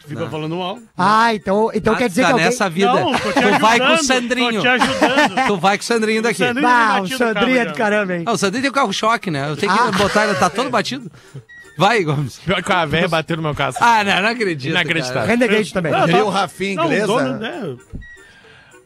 [0.03, 0.79] Tu fica falando mal.
[0.99, 2.47] Ah, então, então quer dizer tá que alguém...
[2.47, 2.93] nessa vida.
[2.93, 4.53] Não, tô te tu vai com o ajudando, Sandrinho.
[4.55, 5.47] Tô te ajudando.
[5.47, 6.38] Tu vai com o Sandrinho daqui.
[6.38, 8.23] Sandrinho- Ah, o o Sandrinho é carro do caramba, hein?
[8.27, 9.49] Ah, o Sandrinho tem o carro-choque, né?
[9.51, 9.90] Eu tenho que Ah.
[9.93, 11.11] botar ele, tá todo batido.
[11.79, 12.38] Vai, Gomes.
[12.45, 13.75] Pior que a velha bateu no meu carro.
[13.81, 14.71] Ah, não, não acredito.
[14.71, 15.27] Inacreditável.
[15.27, 15.93] Renegade também.
[15.93, 17.07] Não, Diria o Rafinha Não, o inglesa.
[17.07, 17.77] dono, né?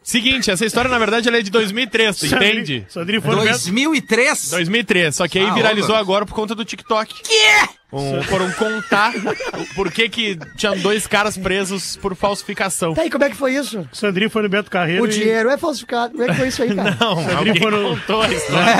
[0.04, 2.86] Seguinte, essa história, na verdade, ela é de 2003, tu Sandrinho- entende?
[2.90, 3.52] Sandrinho foi no Beto.
[3.52, 4.50] 2003?
[4.50, 7.22] 2003, só que aí Ah, viralizou agora por conta do TikTok.
[7.22, 7.68] Quê?
[7.90, 12.92] Um, foram contar o- por que que tinham dois caras presos por falsificação.
[12.92, 13.88] Tá aí, como é que foi isso?
[13.92, 15.04] Sandrinho foi no Beto Carreiro.
[15.04, 16.10] O e- dinheiro é falsificado.
[16.12, 16.96] Como é que foi isso aí, cara?
[17.00, 18.74] Não, alguém foram- contou a história.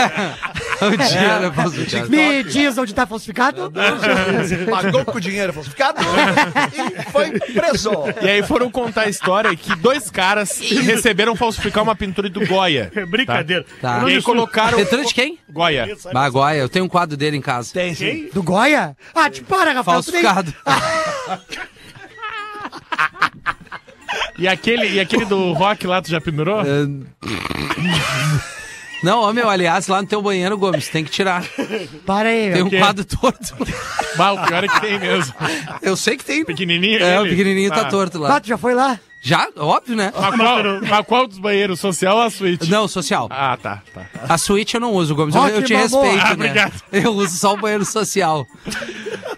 [0.85, 2.11] O dinheiro é falsificado.
[2.11, 3.73] Me diz onde tá falsificado?
[4.71, 6.01] Pagou com o dinheiro falsificado
[6.73, 7.91] e foi preso.
[8.23, 12.91] E aí foram contar a história que dois caras receberam falsificar uma pintura do Goya.
[12.95, 13.65] É brincadeira.
[13.81, 14.01] Tá.
[14.01, 14.79] Não E aí colocaram.
[14.79, 15.39] Pintura de quem?
[15.51, 15.97] Goya.
[16.13, 17.73] Magoia, eu tenho um quadro dele em casa.
[17.73, 18.29] Tem sim.
[18.33, 18.97] Do Goya?
[19.15, 20.03] Ah, te para, Rafael.
[20.03, 20.55] Falsificado.
[24.37, 26.61] E aquele, e aquele do rock lá, tu já pendurou?
[29.05, 31.45] Não, ô meu, aliás, lá no teu banheiro, Gomes, tem que tirar.
[32.07, 33.55] Para aí, Tem um quadro torto.
[34.17, 35.35] Bah, o pior é que tem mesmo.
[35.83, 36.45] Eu sei que tem.
[36.45, 37.85] Pequenininho É, o pequenininho tá Ah.
[37.85, 38.41] torto Ah, lá.
[38.41, 38.99] tu já foi lá?
[39.21, 39.49] Já?
[39.57, 40.13] Óbvio, né?
[40.15, 41.81] Mas qual, mas qual dos banheiros?
[41.81, 42.71] Social ou a suíte?
[42.71, 43.27] Não, social.
[43.31, 44.07] Ah, tá, tá.
[44.29, 45.35] A suíte eu não uso, Gomes.
[45.35, 46.05] Eu, eu te Balboa.
[46.05, 46.33] respeito, Ah, né?
[46.35, 46.83] obrigado.
[46.93, 48.47] Eu uso só o banheiro social.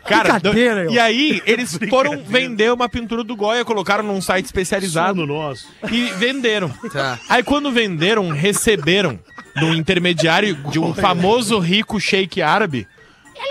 [0.07, 5.21] Cara, Brincadeira, e aí eles foram vender uma pintura do Goya, colocaram num site especializado
[5.21, 5.67] Sono nosso.
[5.91, 6.69] e venderam.
[6.93, 7.19] Tá.
[7.29, 9.19] Aí quando venderam, receberam
[9.59, 12.87] do intermediário de um famoso rico sheik árabe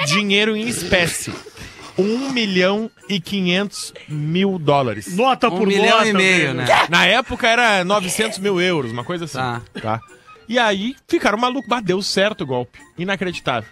[0.08, 1.34] dinheiro em espécie.
[1.98, 5.16] 1 milhão e 500 mil dólares.
[5.16, 6.10] Nota Um por milhão nota.
[6.10, 6.66] e meio, né?
[6.90, 9.38] Na época era 900 mil euros, uma coisa assim.
[9.38, 9.62] Tá.
[9.82, 10.00] Tá.
[10.48, 12.80] E aí ficaram malucos, bah, deu certo o golpe.
[12.98, 13.70] Inacreditável.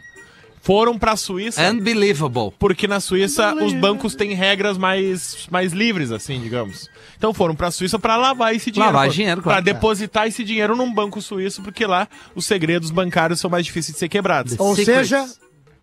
[0.64, 2.54] Foram pra Suíça, Unbelievable.
[2.58, 6.90] porque na Suíça os bancos têm regras mais, mais livres, assim, digamos.
[7.18, 8.94] Então foram pra Suíça pra lavar esse dinheiro.
[8.94, 9.66] Lavar Pra- dinheiro, Pra claro.
[9.66, 14.00] depositar esse dinheiro num banco suíço, porque lá os segredos bancários são mais difíceis de
[14.00, 14.56] ser quebrados.
[14.58, 15.10] Ou Secrets.
[15.10, 15.26] seja,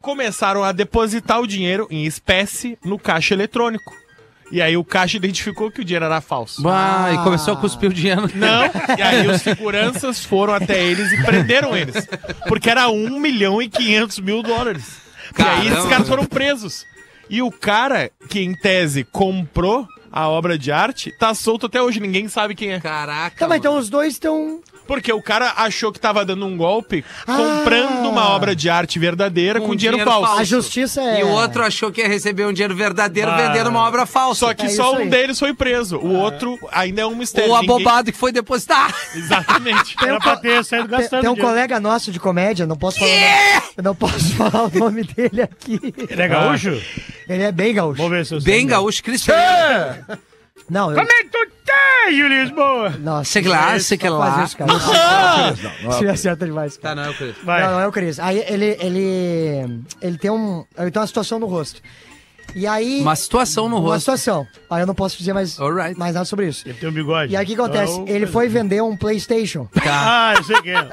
[0.00, 3.92] Começaram a depositar o dinheiro em espécie no caixa eletrônico.
[4.50, 6.60] E aí o caixa identificou que o dinheiro era falso.
[6.62, 8.28] Bah, e começou a cuspir o dinheiro.
[8.34, 8.64] Não,
[8.98, 12.08] e aí os seguranças foram até eles e prenderam eles.
[12.48, 14.98] Porque era 1 milhão e 500 mil dólares.
[15.38, 15.78] e aí Caramba.
[15.78, 16.84] esses caras foram presos.
[17.28, 22.00] E o cara que, em tese, comprou a obra de arte, tá solto até hoje,
[22.00, 22.80] ninguém sabe quem é.
[22.80, 23.36] Caraca.
[23.38, 24.60] tá, mas então os dois estão.
[24.90, 29.60] Porque o cara achou que tava dando um golpe comprando uma obra de arte verdadeira
[29.60, 30.26] com, Com dinheiro, dinheiro falso.
[30.26, 30.40] falso.
[30.40, 31.20] A justiça é.
[31.20, 33.36] E o outro achou que ia receber um dinheiro verdadeiro Ah.
[33.36, 34.40] vendendo uma obra falsa.
[34.46, 35.08] Só que É só um aí.
[35.08, 35.96] deles foi preso.
[35.98, 37.50] O outro ainda é um mistério.
[37.52, 38.92] Ou Ninguém- abobado que foi depositar.
[39.14, 39.96] Exatamente.
[39.96, 41.54] Tem um, Era pra co- ter saído tem, gastando tem um dinheiro.
[41.54, 43.10] colega nosso de comédia, não posso falar.
[43.12, 45.78] o nome- Eu não posso falar o nome dele aqui.
[46.10, 46.82] Ele é gaúcho?
[47.28, 47.96] Ele é bem gaúcho.
[47.98, 48.52] Vamos ver se eu sei.
[48.54, 50.04] Bem gaúcho, Cristiano.
[50.70, 50.96] Não, eu.
[50.96, 52.90] Como é que tu tá, Júlio Lisboa?
[53.00, 54.44] Nossa, Sei lá, sei que não lá.
[54.44, 54.72] isso, cara.
[55.90, 56.76] Isso acerta demais.
[56.76, 57.34] Tá, não é o Cris.
[57.44, 57.62] Vai.
[57.62, 58.18] Não, não é o Cris.
[58.20, 61.82] Aí ele, ele, ele tem um, ele tem uma situação no rosto.
[62.52, 64.00] E aí, Uma situação no uma rosto.
[64.00, 64.44] situação.
[64.68, 65.96] Aí eu não posso dizer mais, Alright.
[65.96, 66.66] mais nada sobre isso.
[66.68, 67.32] Ele tem um bigode.
[67.32, 67.92] E aí o que acontece?
[67.92, 69.68] Então, Ele foi vender um PlayStation.
[69.88, 70.88] Ah, eu sei quem é.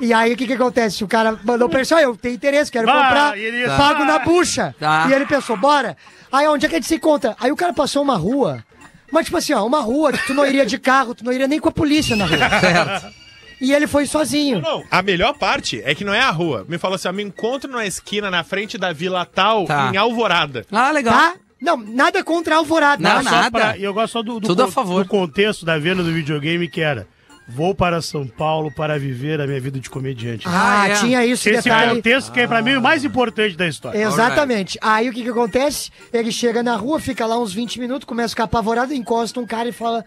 [0.00, 1.02] E aí o que que acontece?
[1.04, 4.04] O cara mandou pensar, eu tenho interesse, quero Bah, comprar, ele- pago Tá.
[4.04, 4.74] na bucha.
[4.78, 5.06] Tá.
[5.08, 5.96] E ele pensou, bora.
[6.30, 7.36] Aí onde é que a gente se encontra?
[7.40, 8.64] Aí o cara passou uma rua,
[9.10, 11.46] mas tipo assim, ó, uma rua que tu não iria de carro, tu não iria
[11.48, 12.38] nem com a polícia na rua.
[12.60, 13.22] Certo.
[13.60, 14.60] E ele foi sozinho.
[14.60, 16.66] Não, a melhor parte é que não é a rua.
[16.68, 19.90] Me falou assim: ó, me encontro na esquina, na frente da Vila Tal, Tá.
[19.92, 20.66] em Alvorada.
[20.72, 21.14] Ah, legal.
[21.14, 21.34] Tá?
[21.60, 23.00] Não, nada contra a Alvorada.
[23.00, 23.30] Não, Tá?
[23.30, 23.50] nada.
[23.52, 25.04] Pra- E eu gosto só do, do, Tudo a favor.
[25.04, 27.06] do contexto da venda do videogame que era
[27.48, 30.46] Vou para São Paulo para viver a minha vida de comediante.
[30.48, 30.94] Ah, Ah, é.
[30.94, 31.96] tinha isso, Esse detalhe.
[31.96, 33.98] contexto que é pra mim o mais importante da história.
[33.98, 34.78] Exatamente.
[34.80, 35.90] Aí o que que acontece?
[36.12, 39.46] Ele chega na rua, fica lá uns 20 minutos, começa a ficar apavorado, encosta um
[39.46, 40.04] cara e fala: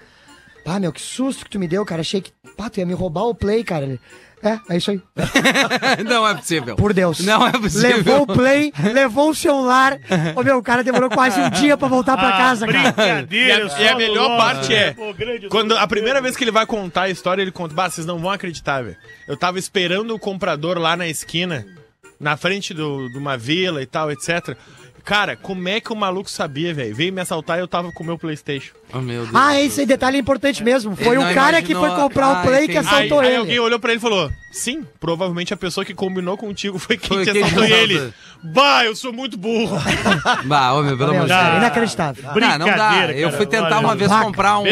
[0.66, 2.02] Pá, meu, que susto que tu me deu, cara.
[2.02, 2.32] Achei que.
[2.58, 3.86] Pá, tu ia me roubar o play, cara.
[3.86, 4.00] Ele,
[4.44, 5.00] é, é isso aí.
[6.04, 6.76] não é possível.
[6.76, 7.20] Por Deus.
[7.20, 7.98] Não é possível.
[7.98, 10.00] Levou o play, levou o celular.
[10.36, 12.90] Ô, meu, o cara demorou quase um dia pra voltar pra Ah, casa, cara.
[12.90, 12.92] E
[13.26, 15.14] Brincadeira, a, e a melhor parte é, pô,
[15.50, 18.06] quando do- a primeira vez que ele vai contar a história, ele conta, bah, vocês
[18.06, 18.98] não vão acreditar, velho.
[19.28, 21.66] Eu tava esperando o comprador lá na esquina,
[22.20, 24.56] na frente do- de uma vila e tal, etc.
[25.06, 26.96] Cara, como é que o maluco sabia, velho?
[26.96, 28.74] Veio me assaltar e eu tava com o meu Playstation.
[28.92, 29.36] Oh, meu Deus.
[29.36, 30.96] Ah, esse detalhe é importante mesmo.
[30.96, 32.72] Foi Ele o não cara que foi comprar Ah, o play que.
[32.72, 33.38] Aí, assaltou aí ele.
[33.38, 37.24] alguém olhou pra ele e falou, sim, provavelmente a pessoa que combinou contigo foi quem
[37.24, 37.64] Foi te assaltou.
[37.66, 38.12] Ele,
[38.44, 39.78] bah, eu sou muito burro.
[40.46, 41.58] Bah, ô, meu, pelo amor de cara, Deus.
[41.60, 42.24] inacreditável.
[42.28, 42.74] Ah, não dá.
[42.74, 43.38] Brincadeira, Eu cara.
[43.38, 44.26] fui tentar Olha, uma vez vaca.
[44.26, 44.66] comprar um,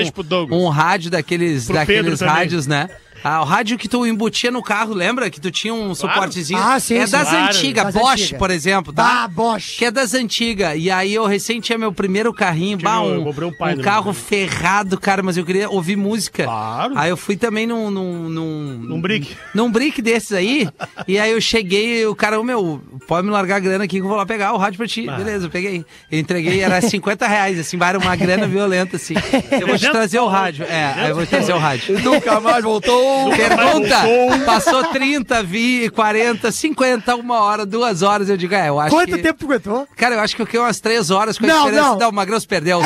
[0.52, 2.90] um rádio daqueles, Pro daqueles rádios, né?
[3.24, 5.30] Ah, o rádio que tu embutia no carro, lembra?
[5.30, 6.60] Que tu tinha um suportezinho.
[6.62, 7.12] Ah, sim, É sim.
[7.14, 7.46] das Claro.
[7.56, 8.40] antigas, Das Bosch, antigas.
[8.40, 9.24] por exemplo, tá?
[9.24, 9.78] Ah, Bosch.
[9.78, 10.74] Que é das antigas.
[10.78, 14.14] E aí eu recém tinha meu primeiro carrinho, bah, um- eu um, carro meu.
[14.14, 16.44] ferrado, cara, mas eu queria ouvir música.
[16.44, 16.94] Claro.
[16.98, 17.90] Aí eu fui também num...
[17.90, 19.36] Num, num, Num brick.
[19.54, 20.68] Num brick desses aí.
[21.08, 23.98] e aí eu cheguei e o cara, ô meu, pode me largar a grana aqui
[23.98, 25.08] que eu vou lá pegar o rádio pra ti.
[25.08, 25.16] Ah.
[25.16, 25.86] Beleza, eu peguei.
[26.12, 29.14] Eu entreguei, era 50 reais, assim, era uma grana violenta, assim.
[29.60, 30.66] Eu vou te trazer o rádio.
[30.66, 32.00] É, aí eu vou te trazer o rádio.
[32.02, 33.13] Nunca mais voltou.
[33.36, 38.96] Pergunta, passou 30, 20, 40, 50, uma hora, duas horas, eu digo, é, eu acho
[38.96, 39.22] Quanto que...
[39.22, 39.88] tempo aguentou?
[39.96, 41.90] Cara, eu acho que eu fiquei umas três horas com a Não, diferença.
[41.90, 42.00] não.
[42.00, 42.82] Não, o Magrão se perdeu.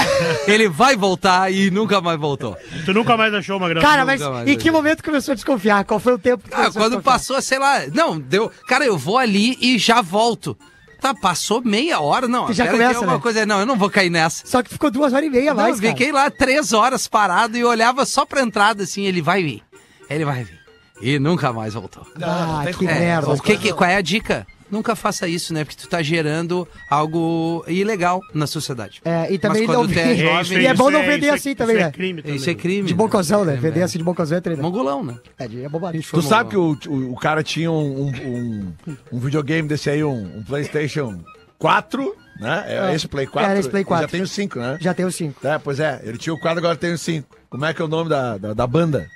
[0.48, 2.56] Ele vai voltar e nunca mais voltou.
[2.86, 3.86] Tu nunca mais achou uma grana.
[3.86, 5.84] Cara, mas em que momento começou a desconfiar?
[5.86, 7.82] Qual foi o tempo que Ah, quando passou, sei lá.
[7.94, 8.52] Não, deu.
[8.68, 10.58] Cara, eu vou ali e já volto.
[11.00, 12.48] Tá, passou meia hora, não.
[12.48, 13.20] Tu já começa, alguma né?
[13.22, 13.46] coisa.
[13.46, 14.48] Não, eu não vou cair nessa.
[14.48, 17.64] Só que ficou duas horas e meia mais, eu fiquei lá três horas parado e
[17.64, 19.62] olhava só pra entrada assim, ele vai vir.
[20.10, 20.58] Ele vai vir.
[21.02, 22.06] E nunca mais voltou.
[22.22, 23.30] Ah, que É, merda.
[23.30, 24.48] o que, que- qual é a dica?
[24.70, 25.64] Nunca faça isso, né?
[25.64, 29.00] Porque tu tá gerando algo ilegal na sociedade.
[29.06, 31.56] É, e também não tu é jovem- E é bom não isso vender isso assim
[31.56, 31.90] também, isso né?
[31.90, 32.36] É crime também.
[32.38, 32.88] Isso é crime.
[32.88, 33.54] De bocozão, né?
[33.54, 33.84] É, Vender é.
[33.84, 34.64] assim de bocozão é treinar.
[34.66, 35.16] Mongolão, né?
[35.40, 36.02] É, de- é bobagem.
[36.02, 38.74] Tu sabe que o, o, o cara tinha um, um, um,
[39.14, 41.24] um videogame desse aí, um, um PlayStation
[41.58, 42.64] 4, né?
[42.68, 42.96] É, É.
[42.96, 43.50] esse Play 4.
[43.52, 44.04] Era esse Play 4.
[44.06, 44.78] Já tem o 5, né?
[44.82, 45.48] Já tem os cinco.
[45.48, 46.02] É, pois é.
[46.04, 47.38] Ele tinha o 4, agora tem o 5.
[47.50, 49.08] Como é que é o nome da, da, da banda?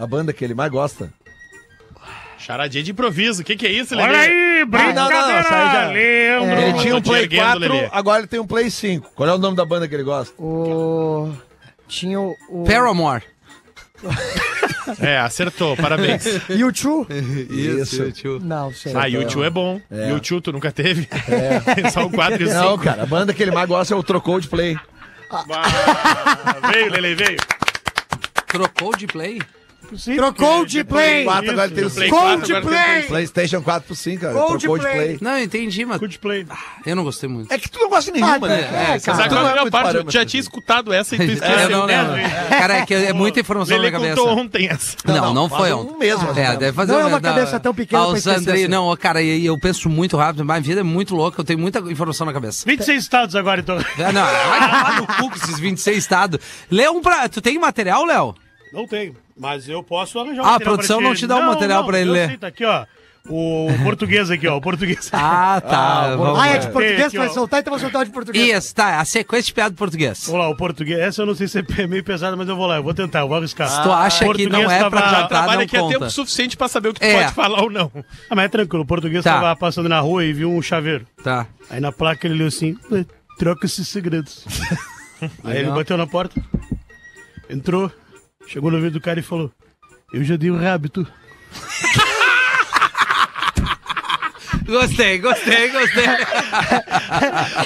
[0.00, 1.12] A banda que ele mais gosta.
[2.38, 3.42] Charadinha de improviso.
[3.42, 4.08] O que, que é isso, Lelê?
[4.08, 6.62] Olha aí, não, não, brincadeira, essa aí já- Leandro.
[6.62, 7.88] Ele tinha um Play erguendo, 4, Lelê.
[7.92, 9.10] agora ele tem um Play 5.
[9.14, 10.34] Qual é o nome da banda que ele gosta?
[10.42, 11.30] O...
[11.86, 12.34] Tinha o...
[12.48, 12.64] o...
[12.64, 13.22] Paramore.
[14.98, 15.76] É, acertou.
[15.76, 16.24] Parabéns.
[16.50, 17.06] YouTube?
[17.48, 18.10] Isso.
[18.10, 18.40] tio.
[18.40, 18.92] Não, sei.
[18.96, 19.80] Ah, YouTube é bom.
[20.08, 21.06] YouTube tu nunca teve?
[21.28, 21.88] É.
[21.90, 22.82] Só o 4 e o Não, 5.
[22.84, 24.76] cara, a banda que ele mais gosta é o Trocou de Play.
[26.72, 27.38] Veio, Lele, veio.
[28.46, 29.40] Trocou de play?
[30.16, 31.24] Trocou de play!
[31.24, 32.16] 4, agora ele tem o Play 5.
[32.16, 33.02] Gol 4, de agora tem play!
[33.08, 34.32] PlayStation 4 pro 5, cara.
[34.34, 35.18] Trocou de play.
[35.20, 36.46] Não, eu entendi, mas Good play.
[36.86, 37.52] eu não gostei muito.
[37.52, 38.60] É que tu não gosta de nenhuma, Ah, né?
[38.60, 39.28] é, É, cara.
[39.28, 39.96] Tu é não a é melhor muito parte?
[39.96, 41.70] Eu já tinha escutado essa e tu É, esqueceu.
[41.70, 42.48] não, não, não.
[42.48, 44.22] Cara, é que é muita informação na minha cabeça.
[44.22, 44.96] ontem essa.
[45.04, 46.12] Não, não, foi ontem.
[46.12, 49.22] ou É, deve fazer Não é um- uma cabeça tão pequena pra esquecer não, cara,
[49.22, 52.64] eu penso muito rápido, minha vida é muito louca, eu tenho muita informação na cabeça.
[52.66, 53.76] 26 estados agora, então.
[53.98, 56.38] É, não, vai no cu com esses 26 estados.
[56.70, 57.28] Lê um pra.
[57.28, 58.34] Tu tem material, Léo?
[58.72, 61.36] Não tenho, mas eu posso arranjar um Ah, a material produção pra não te dá
[61.36, 62.28] o material pra ele ler.
[62.28, 62.84] sei, tá aqui, ó.
[63.28, 64.56] O português aqui, ó.
[64.56, 65.10] O português.
[65.12, 66.16] Ah, tá.
[66.16, 67.00] vamos Ah, é de português?
[67.02, 68.64] aqui, Tu vai soltar, então vou soltar de português.
[68.64, 68.98] Isso, tá.
[68.98, 70.24] A sequência de piada do português.
[70.24, 70.98] Vamos lá, o português.
[70.98, 72.76] Essa eu não sei se é meio pesada, mas eu vou lá.
[72.76, 73.68] Eu vou tentar, eu vou arriscar.
[73.68, 76.56] Se tu acha que não é tava- pra Já cantar, Trabalha aqui é tempo suficiente
[76.56, 77.22] pra saber o que tu É.
[77.24, 77.92] pode falar ou não.
[78.30, 78.84] Ah, mas é tranquilo.
[78.84, 79.34] O português Tá.
[79.34, 81.06] tava passando na rua e viu um chaveiro.
[81.22, 81.46] Tá.
[81.68, 83.04] Aí na placa ele leu assim: "Ué,
[83.38, 84.46] troca esses segredos.
[85.44, 86.40] Aí ele bateu na porta,
[87.50, 87.92] entrou,
[88.46, 89.50] chegou no ouvido do cara e falou:
[90.12, 91.06] Eu já dei o hábito.
[94.66, 96.04] Gostei, gostei, gostei.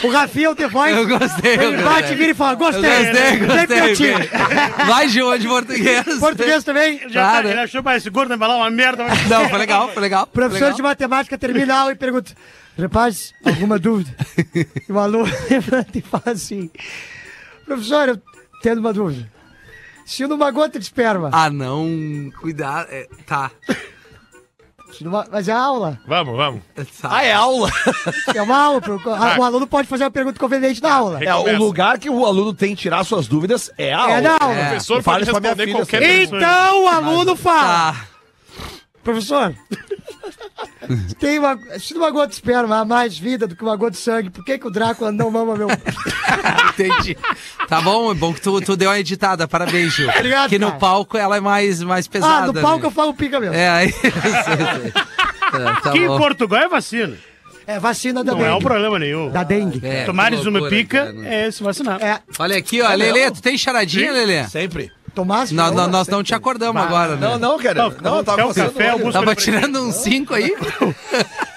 [0.04, 0.96] O Rafinha é o The Voice.
[0.96, 1.56] Eu gostei.
[1.56, 2.16] eu Ele bate, gostei.
[2.16, 2.80] vira e fala, Eu gostei.
[2.82, 4.86] gostei, meu gostei.
[4.86, 5.08] Vai,
[5.38, 6.18] de português.
[6.18, 7.00] Português também.
[7.02, 7.46] Ele, já Claro.
[7.48, 9.04] tá, ele achou, esse gordo vai lá uma merda.
[9.06, 10.26] mas- Não, foi legal, foi legal.
[10.26, 10.76] Professor legal.
[10.76, 12.32] de matemática termina a aula e pergunta:
[12.80, 14.10] Rapaz, alguma dúvida?
[14.88, 16.70] E o aluno levanta e fala assim:
[17.66, 18.22] Professor, eu
[18.62, 19.30] tenho uma dúvida.
[20.04, 22.30] Se numa gota de esperma, Ah, não.
[22.40, 22.88] Cuidado.
[22.90, 23.50] É, tá.
[25.30, 25.98] mas é aula.
[26.06, 26.62] Vamos, vamos.
[27.00, 27.08] tá.
[27.10, 27.68] Ah, é aula.
[28.34, 28.80] É uma aula.
[28.80, 31.22] pro- a- O aluno pode fazer uma pergunta conveniente na aula.
[31.24, 34.12] É, o lugar que o aluno tem que tirar suas dúvidas é a aula.
[34.12, 34.54] É na aula.
[34.54, 34.62] É.
[34.62, 36.36] O professor pode responder filha, qualquer pergunta.
[36.36, 38.06] Então o aluno fala: Tá.
[39.02, 39.54] Professor,
[41.18, 43.98] tem uma, se numa gota de esperma há mais vida do que uma gota de
[43.98, 45.68] sangue, por que, que o Drácula não mama meu.
[46.74, 47.16] Entendi.
[47.68, 49.46] Tá bom, é bom que tu, tu deu uma editada.
[49.48, 50.08] Parabéns, Gil.
[50.08, 50.78] Obrigado, Que no cara.
[50.78, 52.44] palco ela é mais, mais pesada.
[52.44, 52.86] Ah, no palco né?
[52.86, 53.54] eu falo pica mesmo.
[53.54, 53.94] É, aí.
[55.54, 56.06] é, tá Aqui em.
[56.06, 57.16] Portugal é vacina.
[57.66, 58.50] É vacina da Não dengue.
[58.50, 59.30] é um problema nenhum.
[59.30, 59.80] Da dengue.
[59.82, 61.26] É, Tomares que uma loucura, pica, cara.
[61.26, 62.02] é se vacinar.
[62.02, 62.92] É, Olha aqui, ó.
[62.94, 64.44] Lelê, tu tem charadinha, Lelê?
[64.48, 64.92] Sempre.
[65.14, 65.52] Tomás.
[65.52, 67.26] Nós, não, nós, não te acordamos agora, né?
[67.28, 67.88] Não, não, cara.
[68.02, 70.52] Não, eu tava quer um café, alguns- Tava tirando uns 5 aí.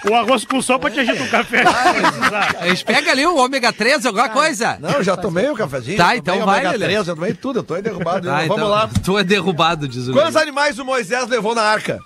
[0.08, 1.64] O arroz com sopa te ajeita um café.
[2.60, 4.78] A gente pega ali o ômega 3, alguma coisa.
[4.80, 5.96] Não, eu já tomei o cafezinho.
[5.96, 6.84] Tá, então vai, ômega Lelê.
[6.86, 8.26] 3, já tomei tudo, eu tô aí derrubado.
[8.28, 8.88] Tá, Vamos então, lá.
[9.04, 11.98] Tu é derrubado, diz o Quantos animais o Moisés levou na arca?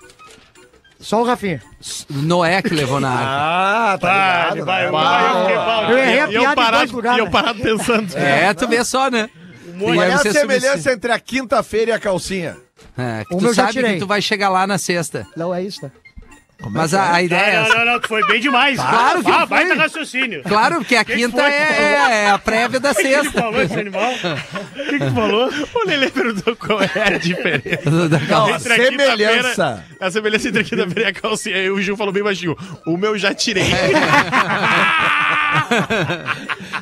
[0.99, 1.61] Só o Rafinha.
[2.09, 3.27] Noé que levou na arca.
[3.27, 4.65] Ah, tá Vai, ligado.
[4.67, 4.91] vai, né?
[5.57, 5.93] vai.
[5.93, 7.19] Eu errei a E eu piada em parado, dois lugares.
[7.19, 8.17] e eu parado pensando.
[8.17, 9.29] É, tu vê só, né?
[9.83, 12.57] Qual é a semelhança entre a quinta-feira e a calcinha?
[12.97, 15.27] É, que O tu sabe que tu vai chegar lá na sexta.
[15.37, 15.91] Não é isso, né?
[16.71, 18.77] Mas a, a ideia é Não, não, não, tu foi bem demais.
[18.79, 19.59] Claro que ah, foi.
[19.59, 20.43] baita raciocínio.
[20.43, 21.51] Claro, porque a que quinta foi?
[21.51, 23.41] é, é a prévia da O que que tu sexta.
[23.43, 24.13] falou esse animal?
[24.13, 25.51] O que que tu falou?
[25.75, 27.91] O Lelê perguntou qual é a diferença.
[28.09, 28.55] Da calça.
[28.55, 28.77] Entre a
[29.11, 29.85] semelhança.
[30.01, 31.57] A semelhança entre a quinta-feira e a calcinha.
[31.57, 32.57] Aí o Gil falou bem baixinho.
[32.87, 33.65] O meu já tirei.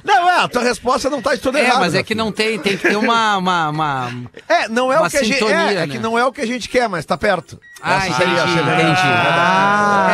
[0.05, 1.81] Não, é, a tua resposta não tá de tudo É, errado.
[1.81, 3.37] mas é que não tem, tem que ter uma.
[3.37, 4.11] uma, uma...
[4.49, 5.35] É, não é uma o que a gente.
[5.35, 5.89] sintonia, É, é né?
[5.89, 7.61] que não é o que a gente quer, mas tá perto.
[7.83, 8.45] Ah, entendi, entendi.
[8.45, 10.10] usei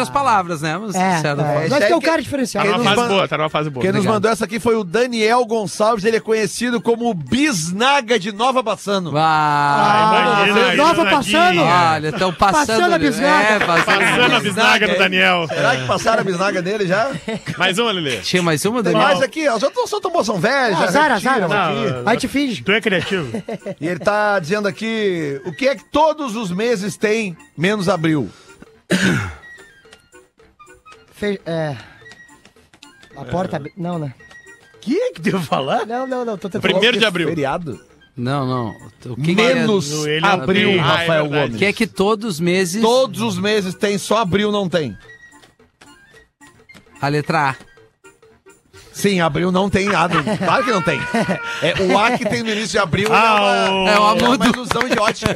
[0.00, 0.78] outras palavras, né?
[0.78, 1.64] Mas, É, certo, é.
[1.66, 1.68] é.
[1.68, 2.68] Nós tem um que- cara Tá diferenciado.
[2.68, 3.82] numa nos fase boa, tá numa fase boa.
[3.82, 4.14] Quem nos Obrigado.
[4.14, 9.12] mandou essa aqui foi o Daniel Gonçalves, ele é conhecido como Bisnaga de Nova Bassano.
[9.16, 11.60] Ah, Imagina, Nova passando.
[11.62, 12.66] olha, estão passando.
[12.66, 13.48] Passando a bisnaga.
[13.54, 15.46] É, passando, Passando a bisnaga do Daniel.
[15.48, 17.10] Será que passaram a bisnaga dele já?
[17.58, 18.18] Mais uma, Lelê.
[18.18, 19.08] Tinha mais uma, Tem Daniel?
[19.08, 19.58] mais aqui, ó.
[19.58, 21.38] Já tô, só tomou São Velho, Azar, azar.
[22.04, 22.62] Aí te finge.
[22.62, 23.26] Tu é criativo.
[23.80, 28.28] E ele tá dizendo aqui, o que é que todos os meses tem, menos abril?
[31.16, 31.40] Fe...
[31.46, 31.76] É.
[33.16, 33.56] A porta.
[33.56, 34.14] abre- Não, né?
[34.80, 35.84] que é que deu falar?
[35.84, 36.38] Não, não, não.
[36.38, 36.62] Tô tentando.
[36.62, 37.28] Primeiro de abril.
[37.28, 37.80] Feriado?
[38.16, 39.12] Não, não.
[39.12, 40.70] O que menos é abril, abril.
[40.70, 41.46] Ah, é Rafael verdade.
[41.48, 41.58] Gomes.
[41.58, 42.80] Que é que todos os meses.
[42.80, 44.96] Todos os meses tem, só abril não tem.
[47.00, 47.56] A letra A.
[48.96, 50.14] Sim, abril não tem nada.
[50.38, 50.98] Claro que não tem.
[51.62, 54.24] É, o A que tem no início de abril Ah, é, uma, o- É o
[54.24, 55.34] é uma ilusão de ótica.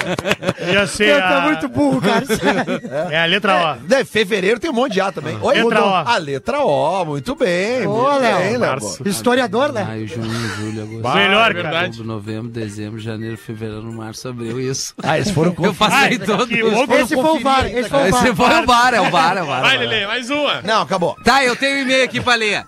[0.72, 1.12] Já sei.
[1.12, 1.40] Eu tô A...
[1.42, 2.24] muito burro, cara.
[2.24, 2.80] sério.
[3.10, 3.94] É a letra O.
[3.94, 5.36] É, fevereiro tem um monte de A também.
[5.42, 5.90] Oi, Letra mudou.
[5.90, 5.94] O.
[5.94, 7.86] A letra O, muito bem.
[7.86, 8.38] Ô, muito Léo.
[8.38, 8.78] bem, Léo.
[9.04, 9.84] Historiador, né?
[9.84, 11.02] Maio, junho, julho, agosto.
[11.02, 11.62] Bah, Melhor, é cara.
[11.62, 11.84] verdade.
[11.86, 14.94] Outubro, novembro, dezembro, janeiro, fevereiro, março, abril, isso.
[15.02, 16.46] Ah, eles foram Eu passei todos.
[16.48, 17.66] que Esse foi o VAR.
[17.66, 18.36] Esse foi o Esse VAR.
[18.36, 19.60] foi o bar, é o bar, é o bar.
[19.60, 19.88] Vai, é o bar.
[19.90, 20.62] Lelê, mais uma.
[20.62, 21.14] Não, acabou.
[21.22, 22.64] Tá, eu tenho um e-mail aqui pra ler.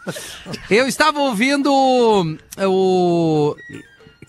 [0.70, 1.70] Eu estava ouvindo
[2.58, 3.56] o.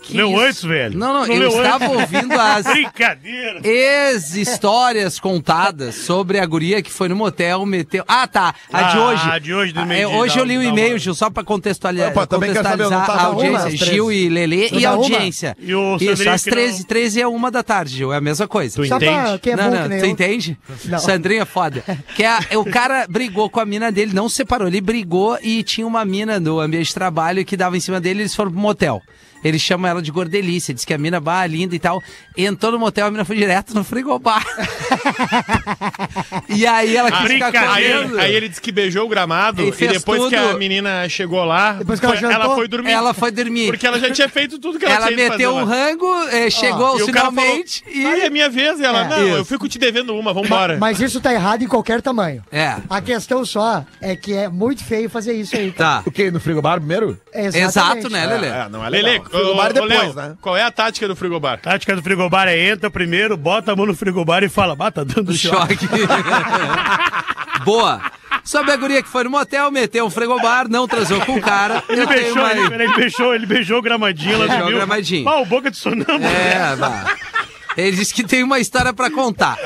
[0.03, 0.39] que Leu isso?
[0.41, 0.97] antes, velho.
[0.99, 1.97] Não, não, Não eu estava antes.
[2.13, 3.61] ouvindo as Brincadeira.
[3.63, 8.03] ex-histórias contadas sobre a guria que foi no motel, meteu.
[8.07, 8.53] Ah, tá.
[8.71, 9.29] A de Ah, hoje.
[9.31, 10.99] a de hoje do Ah, e-mail é, de- Hoje eu li o dá e-mail, uma-
[10.99, 13.63] Gil, só pra contextualizar, Opa, saber, contextualizar tava a uma, audiência.
[13.77, 13.85] treze.
[13.85, 15.03] Gil e Lelê e a uma.
[15.03, 15.55] audiência.
[15.59, 18.13] E o Isso, às que 13 não- 13 é uma da tarde, Gil.
[18.13, 18.75] É a mesma coisa.
[18.81, 19.39] Tu pra entende?
[19.39, 20.05] quem é não, não, tu eu.
[20.05, 20.57] entende?
[20.85, 20.99] Não.
[20.99, 21.83] Sandrinho é foda.
[22.15, 25.63] Que a- o cara brigou com a mina dele, não se separou, ele brigou e
[25.63, 28.51] tinha uma mina no ambiente de trabalho que dava em cima dele e eles foram
[28.51, 29.01] pro motel.
[29.43, 32.01] Ele chama ela de gordelícia, diz que a mina, bah, linda e tal.
[32.37, 34.45] Entrou no motel, a mina foi direto no frigobar.
[36.49, 37.73] e aí ela quis ficar Brincadeira.
[37.73, 38.19] Aí, comendo.
[38.19, 40.49] aí ele disse que beijou o gramado Ele e fez depois que tudo.
[40.49, 42.91] a menina chegou lá, Depois que ela foi- jantou, foi dormir.
[42.91, 43.67] Ela foi dormir.
[43.67, 46.49] Porque ela já tinha feito tudo que ela, ela tinha que meteu um rango, eh,
[46.49, 48.79] chegou E o cara finalmente falou, Aí é minha vez.
[48.79, 49.09] E ela, É.
[49.09, 49.45] não, eu Isso.
[49.45, 50.77] fico te devendo uma, vambora.
[50.79, 52.43] Mas isso tá errado em qualquer tamanho.
[52.51, 52.55] e.
[52.57, 52.77] É.
[52.89, 55.71] A questão só é que é muito feio fazer isso aí.
[55.71, 56.03] Tá.
[56.05, 56.29] O quê?
[56.31, 57.19] No frigobar primeiro?
[57.33, 58.47] Exato, né, Lelê?
[58.47, 59.27] É, não é Lele, legal.
[59.33, 60.35] Frigobar é depois, né?
[60.41, 61.59] qual é a tática do frigobar?
[61.59, 65.03] Tática do frigobar é entra primeiro, bota a mão no frigobar e fala, bah, tá
[65.03, 65.75] dando do choque.
[65.77, 65.87] choque.
[67.65, 68.01] Boa.
[68.43, 71.81] Sobre a guria que foi no motel, meteu um frigobar, não transou com o cara.
[71.87, 75.29] Ele beijou, uma- ele, ele beijou, ele beijou o gramadinho lá Beijou o gramadinho.
[75.29, 76.23] Ah, o boca de sonâmbulo.
[76.25, 77.05] É, vá.
[77.77, 79.57] Ele disse que tem uma história pra contar.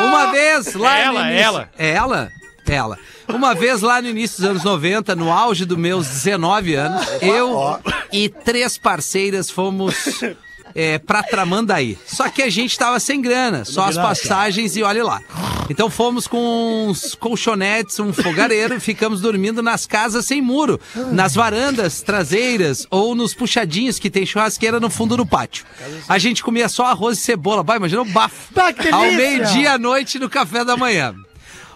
[0.00, 1.44] Uma vez lá É no ela, início...
[1.44, 1.68] ela.
[1.78, 2.28] É ela?
[2.68, 2.98] Ela.
[3.34, 7.78] Uma vez lá no início dos anos 90, no auge dos meus 19 anos, eu
[8.12, 9.94] e três parceiras fomos
[10.74, 11.98] é, pra Tramandaí.
[12.06, 15.20] Só que a gente tava sem grana, só as passagens e olha lá.
[15.68, 20.80] Então fomos com uns colchonetes, um fogareiro, e ficamos dormindo nas casas sem muro,
[21.12, 25.64] nas varandas traseiras ou nos puxadinhos que tem churrasqueira no fundo do pátio.
[26.08, 27.62] A gente comia só arroz e cebola.
[27.62, 28.52] Vai, imagina o bafo.
[28.52, 31.14] Bah, que Ao meio-dia à noite no café da manhã.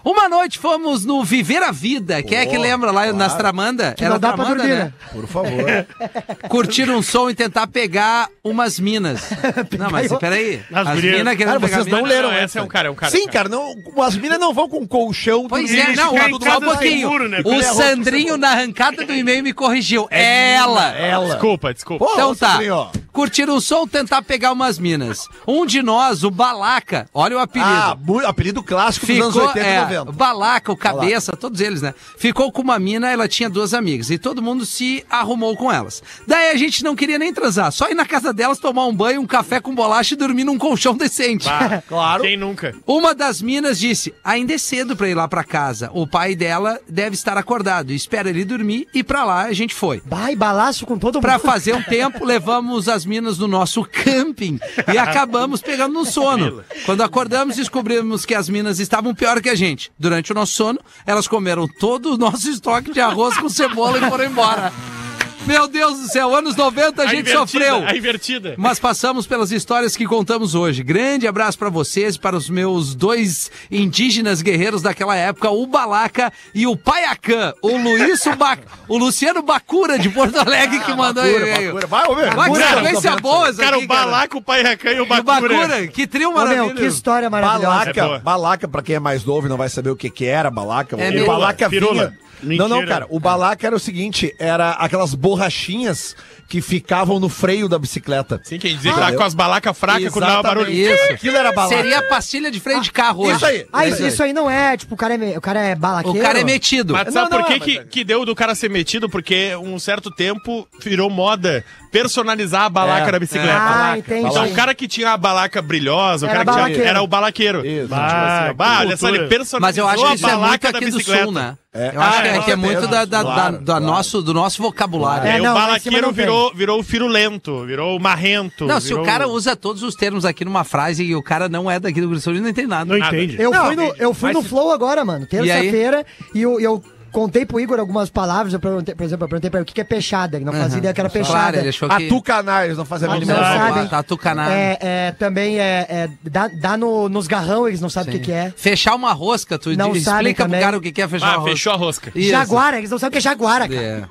[0.05, 2.21] Uma noite fomos no Viver a Vida.
[2.21, 3.95] Quem é que lembra lá nas Tramanda?
[3.99, 4.83] não dá pra Tramanda, dormir, né?
[4.85, 4.93] né?
[5.11, 5.65] Por favor.
[6.47, 9.31] Curtir um som e tentar pegar umas minas.
[9.79, 10.61] Não, mas peraí.
[10.71, 12.09] As As minas querendo Cara, pegar vocês não mina.
[12.09, 12.59] leram Não, essa.
[12.59, 13.11] é um cara, é um cara.
[13.11, 15.47] Sim, cara, não, as minas não vão com colchão.
[15.47, 17.09] Pois é, não, só um pouquinho.
[17.09, 17.41] muro, né?
[17.43, 20.07] O é Sandrinho, na arrancada do e-mail, me corrigiu.
[20.11, 20.89] ela.
[20.95, 21.29] Ela.
[21.29, 22.05] Desculpa, desculpa.
[22.05, 22.51] Pô, Então tá.
[22.51, 22.89] Sandrinho.
[23.11, 25.25] Curtir um som, tentar pegar umas minas.
[25.47, 27.71] Um de nós, o Balaca, olha o apelido.
[27.71, 29.94] Ah, apelido clássico dos anos Ficou, 80 é, e o 90.
[30.03, 31.93] Balaca, o Cabeça, todos eles, né?
[32.17, 34.09] Ficou com uma mina, ela tinha duas amigas.
[34.09, 36.01] E todo mundo se arrumou com elas.
[36.27, 37.71] Daí a gente não queria nem transar.
[37.71, 40.57] Só ir na casa delas, tomar um banho, um café com bolacha e dormir num
[40.57, 41.47] colchão decente.
[41.49, 42.23] Ah, Claro.
[42.23, 42.75] Quem nunca?
[42.85, 45.89] Uma das minas disse: ainda é cedo pra ir lá pra casa.
[45.93, 47.91] O pai dela deve estar acordado.
[47.91, 50.01] Espera ele dormir e pra lá a gente foi.
[50.05, 51.41] Vai, balaço com todo Pra mundo.
[51.43, 54.59] fazer um tempo, levamos as minas no nosso camping
[54.93, 56.63] e acabamos pegando no sono.
[56.85, 59.84] Quando acordamos, descobrimos que as minas estavam pior que a gente.
[59.97, 64.09] Durante o nosso sono, elas comeram todo o nosso estoque de arroz com cebola e
[64.09, 64.71] foram embora.
[65.45, 67.85] Meu Deus do céu, anos 90 a, gente invertida, sofreu.
[67.85, 68.55] A invertida.
[68.57, 70.81] Mas passamos pelas histórias que contamos hoje.
[70.83, 76.33] Grande abraço pra vocês e para os meus dois indígenas guerreiros daquela época, o Balaca
[76.53, 78.57] e o Paiacã, o Luiz ba...
[78.87, 81.73] o Luciano Bacura de Porto Alegre que mandou Bacura, e-mail.
[81.73, 81.87] Bacura.
[81.87, 82.23] Vai, ô, meu.
[82.25, 83.21] Olha que Bacura, sequência anos 90.
[83.21, 85.57] boa essa Cara, aqui, o Balaca, o Pai Racan e o E o Bacura.
[85.57, 86.75] Bacura, que trio Ô, meu, maravilhoso.
[86.75, 87.65] que história maravilhosa.
[87.65, 88.19] É Balaca, boa.
[88.19, 90.95] balaca, pra quem é mais novo e não vai saber o que, que era balaca.
[90.99, 92.07] É o balaca pirula.
[92.07, 92.24] vinha.
[92.43, 92.87] Não, não, Mentira.
[92.87, 93.07] cara.
[93.09, 96.15] O balaca era o seguinte: era aquelas borrachinhas
[96.47, 98.39] que ficavam no freio da bicicleta.
[98.43, 100.71] Sim, quem dizia que tava com as balacas fracas quando dava barulho.
[100.71, 101.11] Isso.
[101.13, 101.75] Aquilo era balaca.
[101.75, 103.35] Seria a pastilha de freio de carro hoje.
[103.37, 103.65] Isso aí.
[103.73, 106.19] Ah, isso, isso aí não é, tipo, o cara é, me- o cara é balaqueiro.
[106.19, 106.93] O cara é metido.
[106.93, 109.09] Mas Não, sabe não, por que, mas que, é- que deu do cara ser metido?
[109.09, 113.11] Porque um certo tempo virou moda personalizar a balaca É.
[113.11, 113.53] da bicicleta.
[113.57, 114.27] Ah, Balaca, entendi.
[114.27, 117.07] Então o cara que tinha a balaca brilhosa, o Era cara que tinha, era o
[117.07, 117.65] balaqueiro.
[117.65, 117.83] Isso.
[117.83, 120.35] Tipo Ah, assim, bah, olha só, ele personalizou Mas eu acho que isso a é
[120.35, 121.23] muito aqui do bicicleta.
[121.23, 121.57] sul, né?
[121.73, 121.91] É.
[121.93, 123.85] Eu acho Ah, que é, é, é muito da, da- claro, da- da claro.
[123.85, 125.27] nosso, do nosso vocabulário.
[125.27, 126.25] É, não, o balaqueiro não tem.
[126.35, 128.65] Virou, virou o firulento, virou o marrento.
[128.65, 131.69] Não, se o cara usa todos os termos aqui numa frase e o cara não
[131.69, 132.85] é daqui do Rio Grande do Sul, ele não entende nada.
[132.85, 133.15] Não Nada.
[133.15, 133.41] entende.
[133.41, 136.41] Eu Não, fui no, eu fui mas no se- Flow agora, mano, E terça-feira, e
[136.41, 139.63] eu, eu contei pro Igor algumas palavras, eu perguntei, por exemplo, eu perguntei pra ele
[139.63, 141.57] o que que é peixada, ele não fazia ideia que era Claro, peixada.
[141.59, 142.05] ele achou que...
[142.07, 143.57] Atucanar, eles não fazem a Não mínima ideia.
[143.57, 143.87] sabem.
[143.87, 144.51] Tatucanar.
[144.51, 148.25] É, é, também é, é dá, dá no, nos garrão, eles não sabem o que,
[148.25, 148.51] que é.
[148.57, 150.59] Fechar uma rosca, tu Não diz- explica pro também.
[150.61, 151.51] cara o que que é fechar Ah, uma rosca.
[151.51, 152.11] fechou a rosca.
[152.13, 152.29] Isso.
[152.31, 153.81] Jaguara, eles não sabem o que é jaguara, cara.
[153.81, 154.03] É,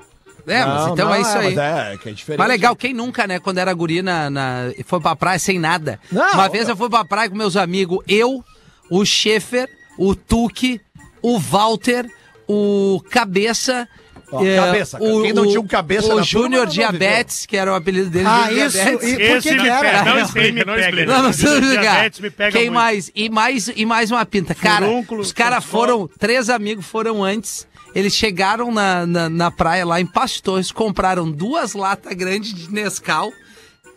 [0.47, 1.55] é mas Não, então não, é isso aí.
[1.55, 2.39] Mas é, que é diferente.
[2.39, 5.99] Mas legal, quem nunca, né, quando era guri na, na- foi pra praia sem nada.
[6.13, 8.45] Não, Uma vez eu fui pra praia com meus amigos, eu,
[8.91, 9.69] o Schaefer,
[9.99, 10.81] o Tuque,
[11.23, 12.07] o Walter,
[12.49, 13.89] o Cabeça.
[14.33, 15.11] Ó, é, Cabeça, cara.
[15.23, 18.27] Quem não tinha um cabeça O Júnior Diabetes, que era o apelido dele.
[18.27, 19.09] Ah, isso, Diabetes.
[19.13, 19.81] e por Esse que era?
[19.81, 21.07] pega, não explica, não não explica.
[21.07, 22.23] Não, não precisa Diabetes explicar.
[22.23, 22.75] me pega Quem muito.
[22.75, 23.13] mais?
[23.15, 23.69] E mais?
[23.77, 24.55] E mais uma pinta.
[24.55, 27.67] Cara, Furúnculo, os caras foram, três amigos foram antes.
[27.95, 32.73] Eles chegaram na, na, na praia lá em Passo Torres, compraram duas latas grandes de
[32.73, 33.33] Nescau.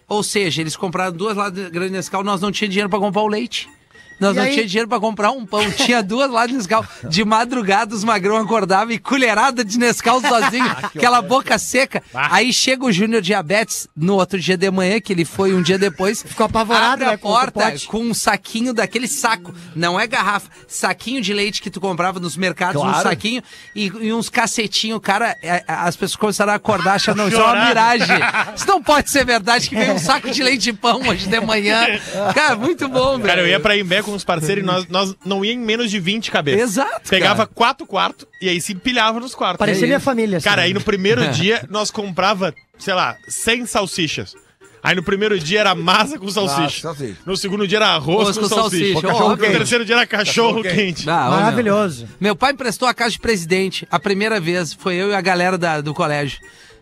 [0.08, 3.24] Ou seja, eles compraram duas latas grandes de Nescau, nós não tínhamos dinheiro pra comprar
[3.24, 3.68] o leite.
[4.20, 4.49] Nós E não aí?
[4.51, 5.70] tínhamos dinheiro pra comprar um pão.
[5.72, 6.86] Tinha duas latas de Nescau.
[7.09, 10.65] De madrugada, os magrão acordavam e colherada de Nescau sozinho.
[10.84, 12.01] aquela boca seca.
[12.13, 15.78] Aí chega o Júnior Diabetes no outro dia de manhã, que ele foi um dia
[15.78, 16.24] depois.
[16.24, 17.88] Ficou apavorado, abre né, a com o porta pote.
[17.88, 19.53] com um saquinho daquele saco.
[19.76, 20.49] Não é garrafa.
[20.68, 23.03] Saquinho de leite que tu comprava nos mercados, um Claro.
[23.09, 23.41] saquinho
[23.76, 24.99] e, e uns cacetinhos.
[25.01, 28.18] Cara, é, é, as pessoas começaram a acordar achando, não, isso é uma miragem.
[28.55, 31.39] Isso não pode ser verdade que veio um saco de leite de pão hoje de
[31.39, 31.86] manhã.
[32.34, 33.28] Cara, muito bom, velho.
[33.28, 35.91] Cara, eu ia pra Imbé com uns parceiros e nós, nós não ia em menos
[35.91, 36.62] de 20 cabeças.
[36.62, 37.49] Exato, Pegava cara.
[37.53, 39.60] quatro quartos e aí se empilhava nos quartos.
[39.60, 40.38] Parecia Aí- minha família.
[40.38, 40.45] assim.
[40.49, 44.34] Cara, aí no primeiro dia nós comprava, sei lá, 100 salsichas.
[44.84, 46.82] Aí no primeiro dia era massa com salsicha.
[46.82, 47.18] salsicha.
[47.26, 48.93] No segundo dia era arroz com, com salsicha.
[48.93, 49.51] salsicha, No óbvio.
[49.51, 51.10] terceiro dia era cachorro quente.
[51.10, 51.39] Ah, ô, meu.
[51.41, 52.08] Maravilhoso.
[52.22, 53.86] Meu pai emprestou a casa de presidente.
[53.91, 56.39] A primeira vez foi eu e a galera da- do colégio.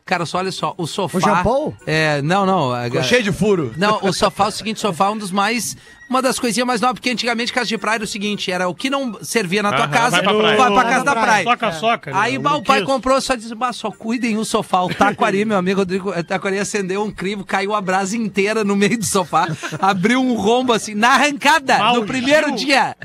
[0.07, 1.39] Cara, só olha só, o sofá.
[1.41, 1.75] O Paul?
[1.87, 2.71] É, não, não.
[2.71, 3.73] a- Ficou cheio de furo.
[3.75, 5.75] Não, o sofá, é o seguinte, o sofá é um dos mais.
[6.07, 8.75] Uma das coisinhas mais novas, porque antigamente casa de praia era o seguinte: era o
[8.75, 10.57] que não servia na tua Aham, casa, vai pra praia.
[10.57, 11.25] vai pra Vai casa da praia.
[11.25, 11.43] praia.
[11.43, 12.11] Soca, soca.
[12.11, 12.17] né?
[12.21, 14.83] Aí bah, o pai comprou, só disse, bah, só cuidem o sofá.
[14.83, 18.75] O Taquari, meu amigo Rodrigo o Taquari acendeu um crivo, caiu a brasa inteira no
[18.75, 19.47] meio do sofá,
[19.81, 22.57] abriu um rombo assim, na arrancada, Mal no primeiro Gil.
[22.57, 22.95] dia.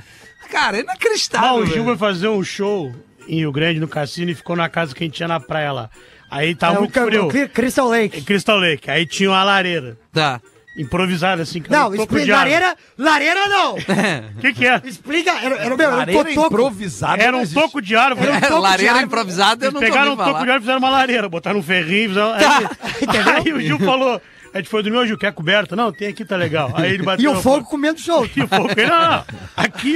[0.50, 1.54] Cara, é Ah, inacreditável.
[1.62, 1.84] o Gil velho.
[1.86, 2.94] foi fazer um show
[3.26, 5.72] em Rio Grande, no cassino, e ficou na casa que a gente tinha na praia
[5.72, 5.88] lá.
[6.30, 7.26] Aí É tava o, muito ca- frio.
[7.26, 8.22] o Crystal Lake.
[8.22, 8.90] Crystal Lake.
[8.90, 9.98] Aí tinha uma lareira.
[10.12, 10.40] Tá.
[10.76, 11.60] Improvisada, assim.
[11.60, 12.36] que Não, toco explica.
[12.36, 13.74] Lareira, lareira não.
[13.74, 13.76] O
[14.40, 14.80] que que é?
[14.84, 15.32] Explica.
[15.32, 17.22] Era, era, meu, era um improvisada.
[17.22, 18.28] Era não um toco de árvore.
[18.28, 20.32] Era um toco Lareira improvisada, eu não pegaram um falar.
[20.32, 22.32] toco de árvore e fizeram uma lareira, botaram um ferrinho, fizeram...
[22.32, 22.68] Aí,
[23.02, 23.36] Entendeu?
[23.36, 24.20] aí o Gil falou...
[24.52, 25.76] A gente foi dormir, ô Gil, quer coberta?
[25.76, 26.72] Não, tem aqui, tá legal.
[26.74, 27.30] Aí ele E bateu...
[27.30, 28.36] o no fogo comendo solto.
[28.36, 29.24] E o fogo, ele, não, não,
[29.56, 29.94] aqui,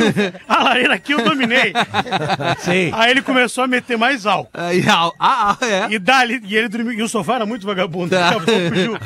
[0.49, 1.73] a lareira aqui eu dominei.
[2.61, 2.89] Sim.
[2.95, 4.51] Aí ele começou a meter mais álcool.
[4.55, 5.93] Aí, ah, ah, é.
[5.95, 8.11] E dali, e ele dormiu, e o sofá era muito vagabundo.
[8.11, 8.31] Tá.
[8.31, 8.99] Daqui a pouco o Gil,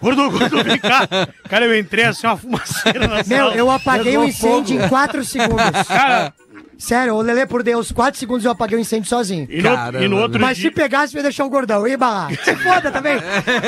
[0.00, 1.06] Gordo, gordo, vem cá.
[1.48, 3.54] Cara, eu entrei assim, uma fumaceira na Meu, sala.
[3.54, 5.86] eu apaguei o Pegou incêndio em 4 segundos.
[5.88, 6.32] Cara,
[6.78, 9.46] Sério, ô Lelê, por Deus, 4 segundos eu apaguei o incêndio sozinho.
[9.50, 10.70] e no, e no outro Mas dia...
[10.70, 11.86] se pegasse, ia deixar o gordão.
[11.86, 12.30] Ia barrar.
[12.42, 13.18] Se foda também.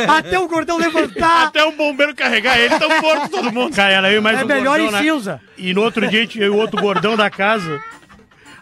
[0.08, 1.48] Até o gordão levantar.
[1.48, 3.76] Até o bombeiro carregar ele, tão morto todo mundo.
[3.76, 5.40] Cara, era eu e mais É um melhor gordão em na- cinza.
[5.58, 7.78] E no outro dia, eu e o outro gordão da casa,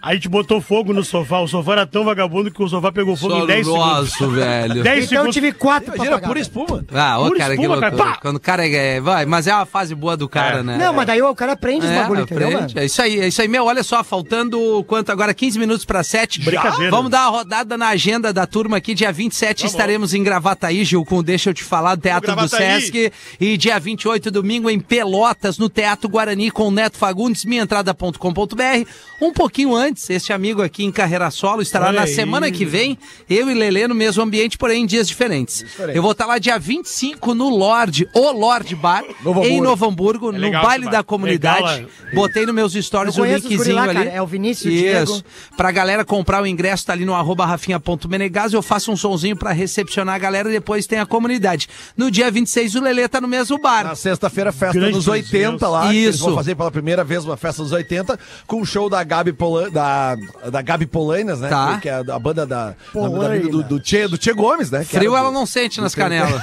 [0.03, 1.41] a gente botou fogo no sofá.
[1.41, 3.87] O sofá era tão vagabundo que o sofá pegou fogo em 10 segundos.
[3.87, 4.83] Nossa, velho.
[4.85, 5.35] 10 Então eu segundos.
[5.35, 6.29] tive 4 pra Imagina, pagar.
[6.29, 6.85] pura espuma.
[6.93, 7.95] Ah, ô, Pura cara, que espuma, cara.
[7.95, 8.15] loucura.
[8.15, 8.21] Pá!
[8.23, 9.01] Quando o cara é.
[9.01, 10.63] Vai, mas é uma fase boa do cara, É.
[10.63, 10.79] né?
[10.79, 12.59] Não, mas daí o cara aprende os É, bagulho, entendeu, mano?
[12.65, 12.79] aprende.
[12.79, 13.49] É isso aí, é isso aí.
[13.49, 15.35] Meu, olha só, faltando quanto agora?
[15.35, 16.41] 15 minutos para 7.
[16.41, 16.91] Brincadeira.
[16.91, 18.95] Vamos dar uma rodada na agenda da turma aqui.
[18.95, 22.49] Dia 27 estaremos em Gravataí, Gil, com Deixa Eu Te Falar, do Teatro do.
[22.49, 23.13] Sesc.
[23.41, 28.89] E dia 28, domingo, em Pelotas, no Teatro Guarani, com o Neto Fagundes, minhaentrada.com.br.
[29.21, 32.15] Um pouquinho antes, este amigo aqui em carreira solo estará Olha na aí.
[32.15, 35.65] semana que vem, eu e Lelê no mesmo ambiente, porém em dias diferentes.
[35.95, 39.61] Eu vou estar lá dia 25 no Lorde, o Lorde Bar, Novo em.
[39.61, 41.81] Novo Hamburgo, no legal baile da comunidade.
[41.83, 43.95] Legal, Botei nos meus stories o linkzinho lá, ali.
[43.95, 44.11] cara.
[44.11, 44.83] É o Vinícius, Isso.
[44.83, 45.23] Diego.
[45.57, 48.53] Pra galera comprar o ingresso, tá ali no arroba rafinha.menegas.
[48.53, 51.69] Eu faço um sonzinho pra recepcionar a galera e depois tem a comunidade.
[51.97, 53.85] No dia 26, o Lelê tá no mesmo bar.
[53.85, 55.89] Na sexta-feira, festa Grande dos 80 lá.
[55.89, 56.25] que Eles Isso.
[56.25, 59.71] vão fazer pela primeira vez uma festa dos 80 com o show da Gabi, Polan,
[59.81, 60.17] da
[60.51, 61.49] da, Gabi Polainas, né?
[61.49, 61.79] Tá.
[61.81, 64.81] Que, é a, a banda da, da- do, do, Tchê, do Tchê Gomes, né?
[64.81, 66.41] que Frio era ela do- não sente nas canelas.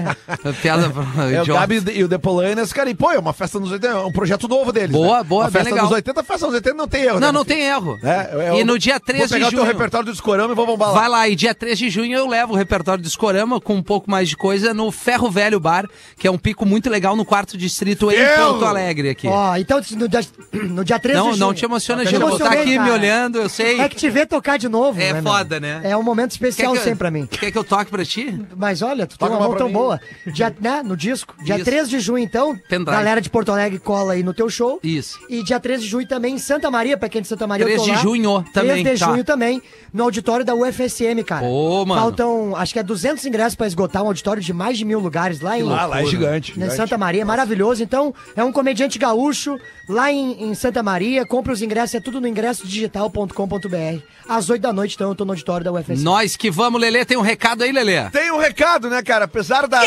[0.62, 0.90] Piada
[1.32, 1.46] É o.
[1.46, 4.12] Gabi e o The Polainas, cara, e pô, é uma festa nos 80, é um
[4.12, 4.90] projeto novo deles.
[4.90, 5.24] Boa, né?
[5.24, 5.84] boa, uma bem festa legal.
[5.86, 7.56] nos 80, festa nos 80 não tem erro, né, Não, não meu filho?
[7.56, 7.98] tem erro.
[8.02, 9.70] É, é, E no dia 3 Vou de pegar o teu junho.
[9.72, 10.94] repertório do Discorama e vou bombar lá.
[11.00, 13.82] Vai lá, e dia 3 de junho eu levo o repertório do Escorama com um
[13.82, 15.86] pouco mais de coisa no Ferro Velho Bar,
[16.18, 18.16] que é um pico muito legal no quarto distrito em!
[18.36, 19.26] Porto Alegre aqui.
[19.28, 20.20] Ó, então no dia,
[20.52, 21.58] no dia 13 não, de não junho.
[21.58, 22.20] te emociona, Eu Gil.
[22.20, 23.80] Tá emocionei, me olhando, eu sei.
[23.80, 25.00] É que te ver tocar de novo.
[25.00, 25.80] É né, foda, né?
[25.84, 27.26] É um momento especial eu- sempre pra mim.
[27.26, 28.38] Quer que eu toque pra ti?
[28.56, 29.72] Mas olha, tu tem Toca uma uma mão tão mim.
[29.74, 30.00] boa.
[30.26, 31.34] Dia, né, no disco.
[31.44, 31.64] Dia Isso.
[31.64, 32.56] 13 de junho, então.
[32.68, 32.90] Pendrive.
[32.96, 34.78] Galera de Porto Alegre cola aí no teu show.
[34.82, 35.18] Isso.
[35.28, 37.64] E dia 13 de junho também em Santa Maria, pra quem é de Santa Maria.
[37.64, 38.02] eu 13 tô de lá.
[38.02, 39.10] junho também, 13 de tá.
[39.12, 39.62] junho também,
[39.92, 41.44] no auditório da UFSM, cara.
[41.46, 42.00] Ô, mano.
[42.00, 45.40] Faltam, acho que é 200 ingressos pra esgotar um auditório de mais de mil lugares
[45.40, 46.52] lá em, Ah, lá é gigante.
[46.52, 46.74] em gigante.
[46.76, 47.82] Santa Maria, maravilhoso.
[47.82, 49.58] Então, é um comediante gaúcho
[49.90, 51.26] lá em, em Santa Maria.
[51.26, 54.02] Compre os ingressos, é tudo no ingressodigital.com.br.
[54.28, 56.02] Às 8 da noite, então, eu tô no auditório da UFSM.
[56.02, 58.08] Nós que vamos, Lelê, tem um recado aí, Lelê.
[58.10, 59.24] Tem um recado, né, cara?
[59.24, 59.82] Apesar da,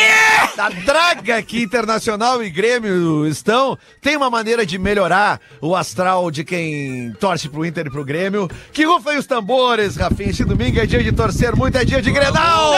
[0.56, 6.44] da draga que Internacional e Grêmio estão, tem uma maneira de melhorar o astral de
[6.44, 8.50] quem torce pro Inter e pro Grêmio.
[8.74, 10.30] Que rufem os tambores, Rafinha.
[10.30, 12.74] Esse domingo é dia de torcer muito, é dia de Grenal!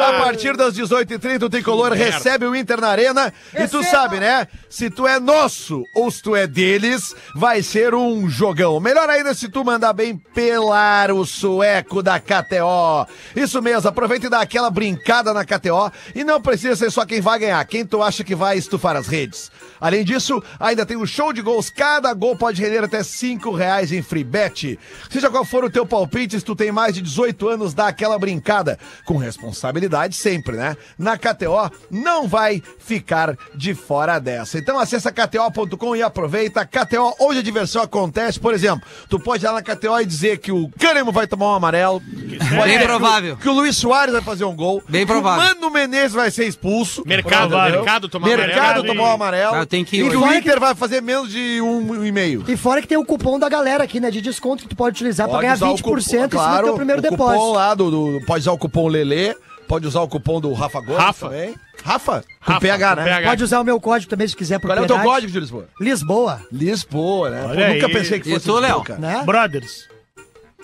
[0.00, 3.32] A partir das 18h30, o Tricolor recebe o Inter na Arena.
[3.54, 4.48] E tu sabe, né?
[4.68, 8.80] Se tu é nosso ou se tu é deles, vai ser um jogão.
[8.80, 13.06] Melhor ainda se tu mandar bem pelar o sueco da KTO.
[13.36, 15.92] Isso mesmo, aproveita e dá aquela brincada na KTO.
[16.14, 19.06] E não precisa ser só quem vai ganhar, quem tu acha que vai estufar as
[19.06, 19.50] redes.
[19.78, 21.68] Além disso, ainda tem um show de gols.
[21.68, 24.78] Cada gol pode render até 5 reais em free bet.
[25.10, 28.18] Seja qual for o teu palpite, se tu tem mais de 18 anos, dá aquela
[28.18, 28.78] brincada.
[29.04, 30.76] Com responsabilidade sempre, né?
[30.98, 34.58] Na KTO, não vai ficar de fora dessa.
[34.58, 36.64] Então acessa kto.com e aproveita.
[36.64, 38.38] KTO, onde a diversão acontece.
[38.40, 41.52] Por exemplo, tu pode ir lá na KTO e dizer que o Cânimo vai tomar
[41.52, 42.00] um amarelo.
[42.00, 42.38] Pode
[42.68, 43.36] Bem dizer provável.
[43.36, 44.82] Que o Luiz Soares vai fazer um gol.
[44.88, 45.42] Bem que provável.
[45.56, 47.02] O Mano Menezes vai ser expulso.
[47.06, 47.76] Mercado, Provável.
[47.76, 48.86] mercado, tomar Mercado amarelo.
[48.86, 49.54] tomou um amarelo.
[49.56, 50.26] Ah, tem que ir e que hoje.
[50.28, 52.44] o Inter vai fazer menos de um e meio.
[52.48, 54.10] E fora que tem o cupom da galera aqui, né?
[54.10, 56.28] De desconto que tu pode utilizar pra Pode ganhar usar o 20% cupom, em cima
[56.28, 57.52] do claro, teu primeiro o cupom depósito.
[57.52, 59.34] lá do, do- pode usar o cupom Lelê,
[59.70, 61.28] pode usar o cupom do Rafa Gomes Rafa.
[61.28, 61.54] também.
[61.84, 63.04] Rafa, com Rafa, PH, com né?
[63.04, 63.28] PH.
[63.28, 65.68] Pode usar o meu código também se quiser Qual é o teu código de Lisboa?
[65.80, 67.42] Lisboa, Lisboa, né?
[67.42, 67.92] Pô, Olha nunca aí.
[67.92, 68.84] pensei que fosse Lisboa, Léo?
[68.98, 69.22] né?
[69.24, 69.88] Brothers.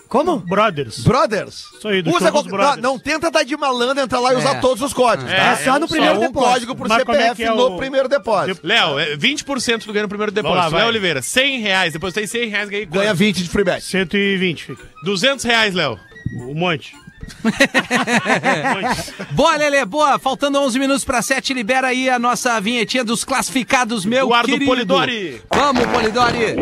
[0.08, 0.38] Como?
[0.38, 0.98] Brothers.
[1.04, 1.64] Brothers.
[1.78, 2.76] Isso aí, do Usa qualquer- Brothers.
[2.82, 4.38] não, não tenta dar de malandro, entrar lá e É.
[4.38, 5.36] usar todos os códigos, tá?
[5.36, 6.52] É só no primeiro um depósito.
[6.52, 8.60] código por Mas é CPF que é no o- primeiro depósito.
[8.64, 10.76] Léo, é 20% do ganho no primeiro lá, depósito.
[10.76, 11.92] Léo Oliveira, 100 reais.
[11.92, 13.16] Depois tem 100 reais, ganhei Ganha quanto?
[13.18, 13.82] 20 de free bet.
[13.84, 14.84] 120 fica.
[15.02, 15.98] 200 reais, Léo.
[16.40, 16.92] Um monte.
[19.32, 20.18] Boa, Lelê, boa.
[20.18, 24.66] Faltando 11 minutos para 7, libera aí a nossa vinhetinha dos classificados, meu Eduardo querido.
[24.66, 25.42] Polidori.
[25.50, 26.56] Vamos, Polidori.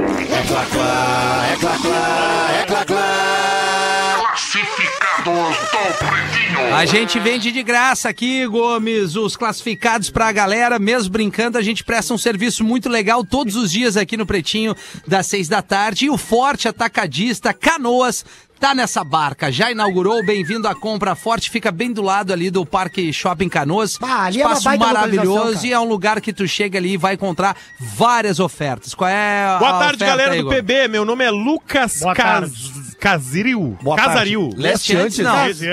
[5.24, 6.74] Classificados do Pretinho.
[6.74, 11.82] A gente vende de graça aqui, Gomes, os classificados pra galera, mesmo brincando, a gente
[11.82, 16.06] presta um serviço muito legal todos os dias aqui no Pretinho, das seis da tarde.
[16.06, 18.24] E o Forte Atacadista Canoas
[18.60, 22.64] tá nessa barca, já inaugurou, bem-vindo à compra forte, fica bem do lado ali do
[22.64, 23.98] Parque Shopping Canoas.
[24.00, 27.14] Ah, é Espaço baita maravilhoso e é um lugar que tu chega ali e vai
[27.14, 28.94] encontrar várias ofertas.
[28.94, 30.48] Qual é a Boa tarde, oferta galera aí, do?
[30.48, 30.88] PB.
[30.88, 32.24] Meu nome é Lucas Boa Cas...
[32.24, 32.83] tarde.
[32.98, 33.78] Casaril.
[33.96, 34.50] Casaril.
[34.56, 35.32] Leste antes, não.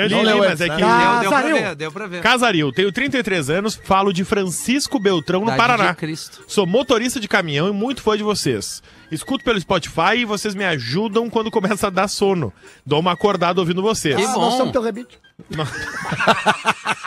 [0.09, 0.75] Não, leu mas é que...
[0.75, 1.55] Deu, deu pra Casaril.
[1.55, 2.21] ver, deu pra ver.
[2.21, 5.95] Casaril, tenho 33 anos, falo de Francisco Beltrão, no Paraná.
[6.47, 8.81] Sou motorista de caminhão e muito fã de vocês.
[9.11, 12.53] Escuto pelo Spotify e vocês me ajudam quando começa a dar sono.
[12.85, 14.15] Dou uma acordada ouvindo vocês.
[14.15, 14.39] Que Ah, bom.
[14.41, 15.19] nós somos teu rebite.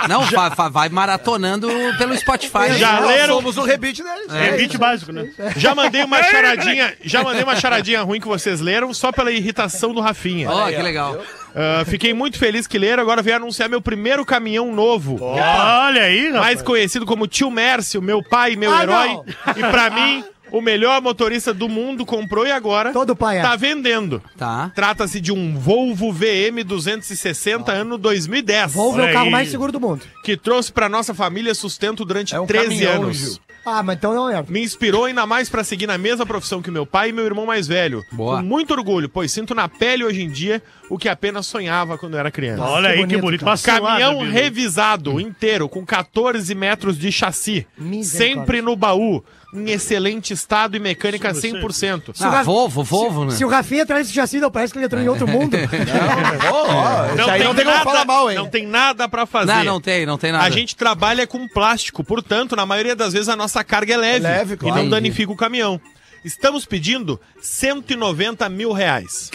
[0.08, 1.68] Não, vai, vai- vai maratonando
[1.98, 2.74] pelo Spotify.
[2.78, 3.34] Já Nós leram?
[3.36, 4.32] somos o rebite deles.
[4.32, 5.30] É beat básico, né?
[5.56, 9.92] Já mandei uma charadinha, já mandei uma charadinha ruim que vocês leram só pela irritação
[9.94, 10.50] do Rafinha.
[10.50, 11.20] Ó, que legal.
[11.56, 15.18] Ah, fiquei muito feliz que leram, agora veio anunciar meu primeiro caminhão novo.
[15.22, 16.44] Olha aí, rapaz.
[16.44, 19.08] mais conhecido como Tio Mércio, meu pai, meu Ah, herói.
[19.08, 19.24] não.
[19.56, 20.24] E pra mim,
[20.56, 23.42] o melhor motorista do mundo comprou e agora Todo pai é.
[23.42, 24.22] tá vendendo.
[24.36, 24.70] Tá.
[24.74, 29.30] Trata-se de um Volvo VM 260 ano 2010, Volvo é o carro aí.
[29.30, 30.02] mais seguro do mundo.
[30.22, 33.16] que trouxe pra nossa família sustento durante É um 13 caminhão, anos.
[33.16, 33.38] Gil.
[33.66, 34.44] Ah, mas então não é.
[34.46, 37.46] Me inspirou ainda mais pra seguir na mesma profissão que meu pai e meu irmão
[37.46, 38.04] mais velho.
[38.12, 38.36] Boa.
[38.36, 42.12] Com muito orgulho, pois sinto na pele hoje em dia o que apenas sonhava quando
[42.12, 42.62] eu era criança.
[42.62, 43.44] Olha Que aí que bonito, bonito.
[43.44, 43.56] cara.
[43.56, 47.66] Cilada, Caminhão revisado inteiro, com 14 metros de chassi.
[47.78, 48.34] Misericórdia.
[48.42, 49.24] Sempre no baú,
[49.54, 52.08] em excelente estado e mecânica Isso, você- 100%.
[52.08, 53.30] o Ah, Volvo, Volvo, né?
[53.30, 55.56] Se o Rafinha traz esse chassi, não parece que ele entrou em outro mundo.
[56.50, 58.36] Ó, ó, esse aí não tem como falar mal, hein?
[58.36, 59.52] Não tem nada pra fazer.
[59.52, 60.44] Não, não tem, não tem nada.
[60.44, 64.26] A gente trabalha com plástico, portanto, na maioria das vezes a nossa carga é leve,
[64.26, 64.82] É leve, e claro.
[64.82, 65.80] não danifica o caminhão.
[66.24, 69.30] Estamos pedindo 190 mil reais.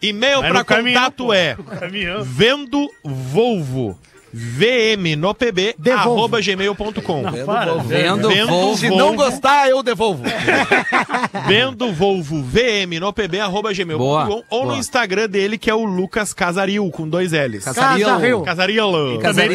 [0.00, 1.34] E-mail Vai para no caminhão, contato pô.
[1.34, 2.22] é Caminhão.
[2.24, 3.98] vendo Volvo
[4.34, 6.10] VM no PB Devolvo.
[6.10, 7.22] arroba gmail.com.
[7.44, 7.74] Para.
[7.74, 8.78] Vendo, Vendo Volvo.
[8.78, 10.22] Se não gostar, eu devolvo.
[11.46, 14.76] Vendo Volvo VM no PB arroba gmail.com Boa, ou no.
[14.76, 17.64] Instagram dele que é o Lucas Casaril com dois L's.
[17.64, 18.06] Casaril.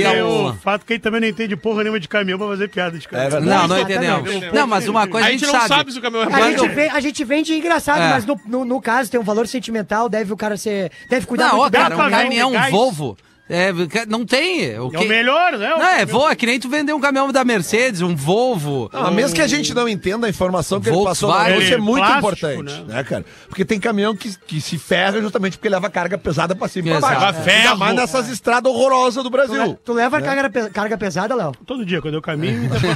[0.09, 0.51] Tem Lula.
[0.51, 3.07] o fato que ele também não entende porra nenhuma de caminhão pra fazer piada de
[3.07, 3.41] caminhão.
[3.41, 4.29] Não, não Exatamente.
[4.29, 4.53] entendemos.
[4.53, 5.73] Não, mas uma coisa A a gente gente não sabe.
[5.75, 8.09] sabe se o caminhão é A gente, vê, a gente vende engraçado, É.
[8.09, 10.91] mas no, no, no caso tem um valor sentimental, deve o cara ser.
[11.09, 12.69] Deve cuidar Não, muito ó, bem cara, do um caminhão, um.
[12.71, 13.17] Volvo.
[13.49, 13.71] É,
[14.07, 14.77] não tem.
[14.79, 15.05] O É que...
[15.05, 15.73] o melhor, né?
[15.73, 16.19] O Não, é caminhão.
[16.19, 18.89] voa, que nem tu vender um caminhão da Mercedes, um Volvo.
[18.91, 21.63] Não, mesmo que a gente não entenda a informação que ele passou, Volkswagen.
[21.63, 22.93] isso é muito Plástico, importante, né?
[22.95, 23.03] né?
[23.03, 23.25] cara?
[23.47, 26.91] Porque tem caminhão que, que se ferra justamente porque leva carga pesada pra cima e
[26.91, 27.19] pra baixo.
[27.21, 27.57] Leva ferro.
[27.63, 29.79] Ainda mais nessas estradas horrorosas do Tu, le- Brasil.
[29.85, 31.51] tu leva carga, pe- carga pesada, Léo?
[31.65, 32.91] Todo dia, quando eu caminho, depois eu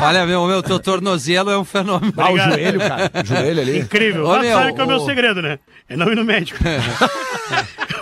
[0.00, 0.06] vou.
[0.08, 2.12] Olha, meu, meu, teu tornozelo é um fenômeno.
[2.16, 3.10] Ah, o joelho, cara.
[3.22, 3.78] O joelho ali.
[3.80, 4.26] Incrível.
[4.38, 5.58] Meu, sabe que é o meu segredo, né?
[5.88, 6.58] É não ir no médico.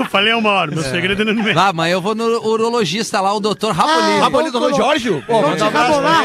[0.00, 1.60] eu falei há uma hora, meu segredo é não ir no médico.
[1.60, 4.20] Ah, mas eu vou no urologista lá, o doutor Rabolini.
[4.20, 5.22] Rabolini do Dom Jorge?
[5.26, 6.24] Pô, Vão te rabolar!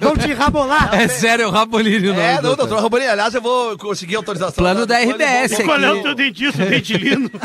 [0.00, 0.94] Vão te rabolar!
[0.94, 2.08] É sério, o Rabolini.
[2.10, 3.10] É, não, doutor Rabolini.
[3.10, 4.54] Aliás, eu vou conseguir autorização.
[4.54, 6.02] Plano da RBS Qual é o aqui.
[6.02, 7.30] teu dentista, dentilino?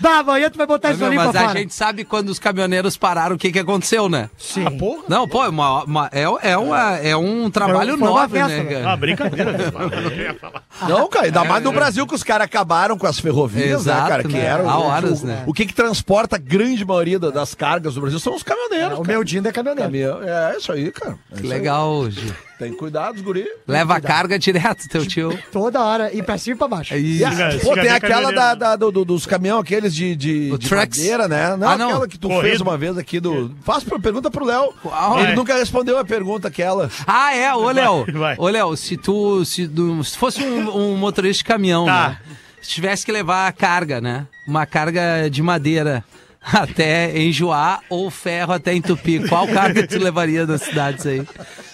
[0.00, 1.58] Bah, amanhã tu vai botar isso ali pra mas a fora.
[1.58, 4.30] gente sabe quando os caminhoneiros pararam o que, que aconteceu, né?
[4.38, 4.64] Sim.
[5.08, 8.56] Não, pô, é, uma, uma- é, é, uma, é um trabalho Foi uma nobre, festa,
[8.56, 8.74] né, né?
[8.80, 8.92] cara?
[8.92, 9.56] Ah, brincadeira.
[10.88, 14.02] Eu não cara, ainda mais no Brasil que os caras acabaram com as ferrovias, Exato,
[14.02, 14.22] né, cara?
[14.22, 14.44] Que né?
[14.44, 14.68] eram.
[14.70, 15.42] Há horas, o, né?
[15.46, 18.98] o que que transporta a grande maioria da- das cargas do Brasil são os caminhoneiros.
[18.98, 19.08] O cara.
[19.08, 19.90] meu Dindo é caminhoneiro.
[19.90, 21.18] Caminhão- É isso aí, cara.
[21.32, 21.48] É isso aí.
[21.48, 22.32] legal, Gil.
[22.58, 23.46] Tem cuidado, guri.
[23.68, 25.38] Leva a carga direto, teu tio.
[25.52, 26.94] Toda hora, e pra cima e pra baixo.
[26.96, 28.00] E a- Siga- pô, tem aquela
[28.32, 28.56] caminhoneiro, da, né?
[28.56, 30.98] da- do- do- dos caminhão, aqueles de, de, O de trucks?
[30.98, 31.56] madeira, né?
[31.56, 31.88] Não, Ah, não.
[31.90, 32.42] aquela que tu Corrido.
[32.48, 33.54] fez uma vez aqui do.
[33.62, 34.72] Faz uma pergunta pro Léo.
[34.82, 35.20] Qual?
[35.20, 35.34] Ele É.
[35.36, 36.90] nunca respondeu a pergunta aquela.
[37.06, 38.04] Ah, é, ô Léo.
[38.12, 38.34] Vai.
[38.38, 39.44] Ô Léo, se tu.
[39.44, 42.08] Se, tu- se fosse um, um motorista de caminhão, Tá.
[42.08, 42.18] né?
[42.60, 44.26] Se tivesse que levar a carga, né?
[44.46, 46.02] Uma carga de madeira
[46.42, 49.28] até enjoar ou ferro até entupir.
[49.28, 51.22] Qual carga tu levaria das cidades aí?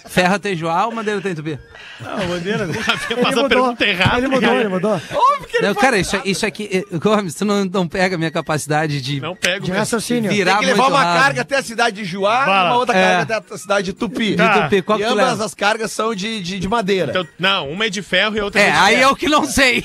[0.07, 1.59] Ferro até enjoar ou madeira até entupir?
[1.99, 2.67] Não, bandeira.
[2.67, 4.17] Faz a Ele mudou, pergunta errada.
[4.19, 5.01] ele mudou, ele mudou.
[5.61, 6.69] Não, cara, isso, isso aqui.
[6.91, 10.29] eh, Gomes, tu não, não pega a minha capacidade de Não pego De raciocínio.
[10.31, 11.23] virar Tem que levar uma rápido.
[11.23, 13.01] carga até a cidade de Juá e uma outra É.
[13.17, 14.35] carga até a cidade de Tupi.
[14.35, 14.57] Tá.
[14.59, 15.45] Entupir, qual E que ambas leva?
[15.45, 17.11] as cargas são de, de, de madeira.
[17.11, 19.09] Então, não, uma é de ferro e a outra É, é de aí ferro.
[19.11, 19.81] eu que não sei.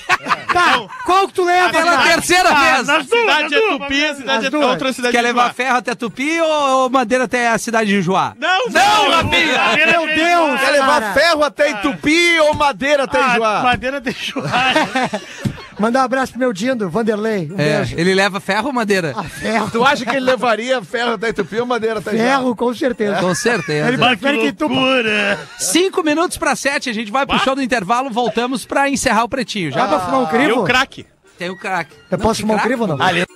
[0.52, 2.88] Tá, qual que tu leva, Pela terceira Ah, vez.
[2.88, 5.94] A duas, cidade é Tupi, a cidade é outra cidade Quer é levar ferro até
[5.94, 8.34] Tupi ou, madeira até a cidade de Juá?
[8.38, 10.09] Não, Não, não, Rafinha!
[10.16, 10.60] Meu Deus!
[10.60, 11.14] Quer levar cara.
[11.14, 13.62] ferro até Tupi ou madeira até Ah, Juá?
[13.62, 15.20] madeira de churrasco.
[15.78, 17.50] Mandar um abraço pro meu Dindo, Vanderlei.
[17.50, 17.94] Um É, beijo.
[17.98, 19.14] ele leva ferro ou madeira?
[19.16, 19.70] Ah, ferro.
[19.70, 22.10] Tu acha que ele levaria ferro até Tupi ou madeira até?
[22.10, 23.16] Ferro, com certeza.
[23.18, 23.88] Com certeza.
[23.88, 25.38] Ele Mas que loucura.
[25.58, 29.28] Cinco minutos para sete, a gente vai pro show do intervalo, voltamos pra encerrar o
[29.28, 29.70] pretinho.
[29.72, 30.60] Já Dá pra fumar um E crivo?
[30.60, 31.06] o craque.
[31.38, 31.94] tem o craque.
[32.10, 32.98] Eu Não, posso fumar um craque, crivo ou não?
[32.98, 33.26] mano?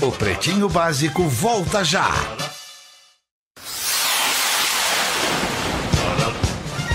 [0.00, 2.08] O Pretinho Básico volta já.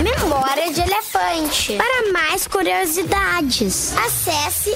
[0.00, 1.76] Memória de elefante.
[1.76, 4.72] Para mais curiosidades, acesse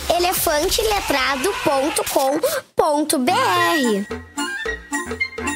[2.79, 4.54] elefanteletrado.com.br.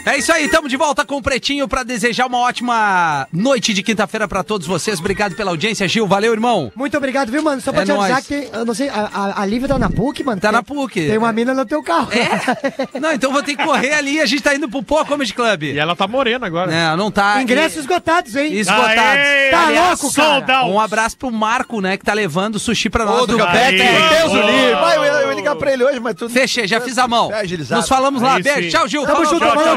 [0.07, 3.83] É isso aí, estamos de volta com o Pretinho pra desejar uma ótima noite de
[3.83, 4.99] quinta-feira pra todos vocês.
[4.99, 6.07] Obrigado pela audiência, Gil.
[6.07, 6.73] Valeu, irmão.
[6.75, 7.61] Muito obrigado, viu, mano?
[7.61, 8.27] Só pra É te avisar nóis.
[8.27, 10.41] que tem, eu não sei, a, a, a Lívia tá na PUC, mano?
[10.41, 10.95] Tá Tem- na PUC.
[11.09, 12.09] Tem uma mina no teu carro.
[12.11, 12.29] É?
[12.99, 15.35] Não, então vou ter que correr ali e a gente tá indo pro Poa Comedy
[15.35, 15.65] Club.
[15.65, 16.71] E ela tá morena agora.
[16.71, 17.41] Não, não tá.
[17.43, 18.53] Ingressos esgotados, hein?
[18.55, 18.97] esgotados.
[18.99, 20.65] Aê, Tá Aliás, louco, cara?
[20.67, 23.77] Um abraço pro Marco, né, que tá levando sushi pra nós Ô, do do Capete,
[23.79, 24.75] Deus o livre.
[24.75, 26.31] Vai, eu, ia- eu ia ligar pra ele hoje, mas tudo.
[26.33, 27.31] Fechei, já fiz a mão.
[27.33, 27.81] É agilizado.
[27.81, 28.39] Nos falamos lá.
[28.41, 28.71] Beijo.
[28.71, 29.05] Tchau, Gil.
[29.07, 29.77] Tamo junto, valeu, tchau,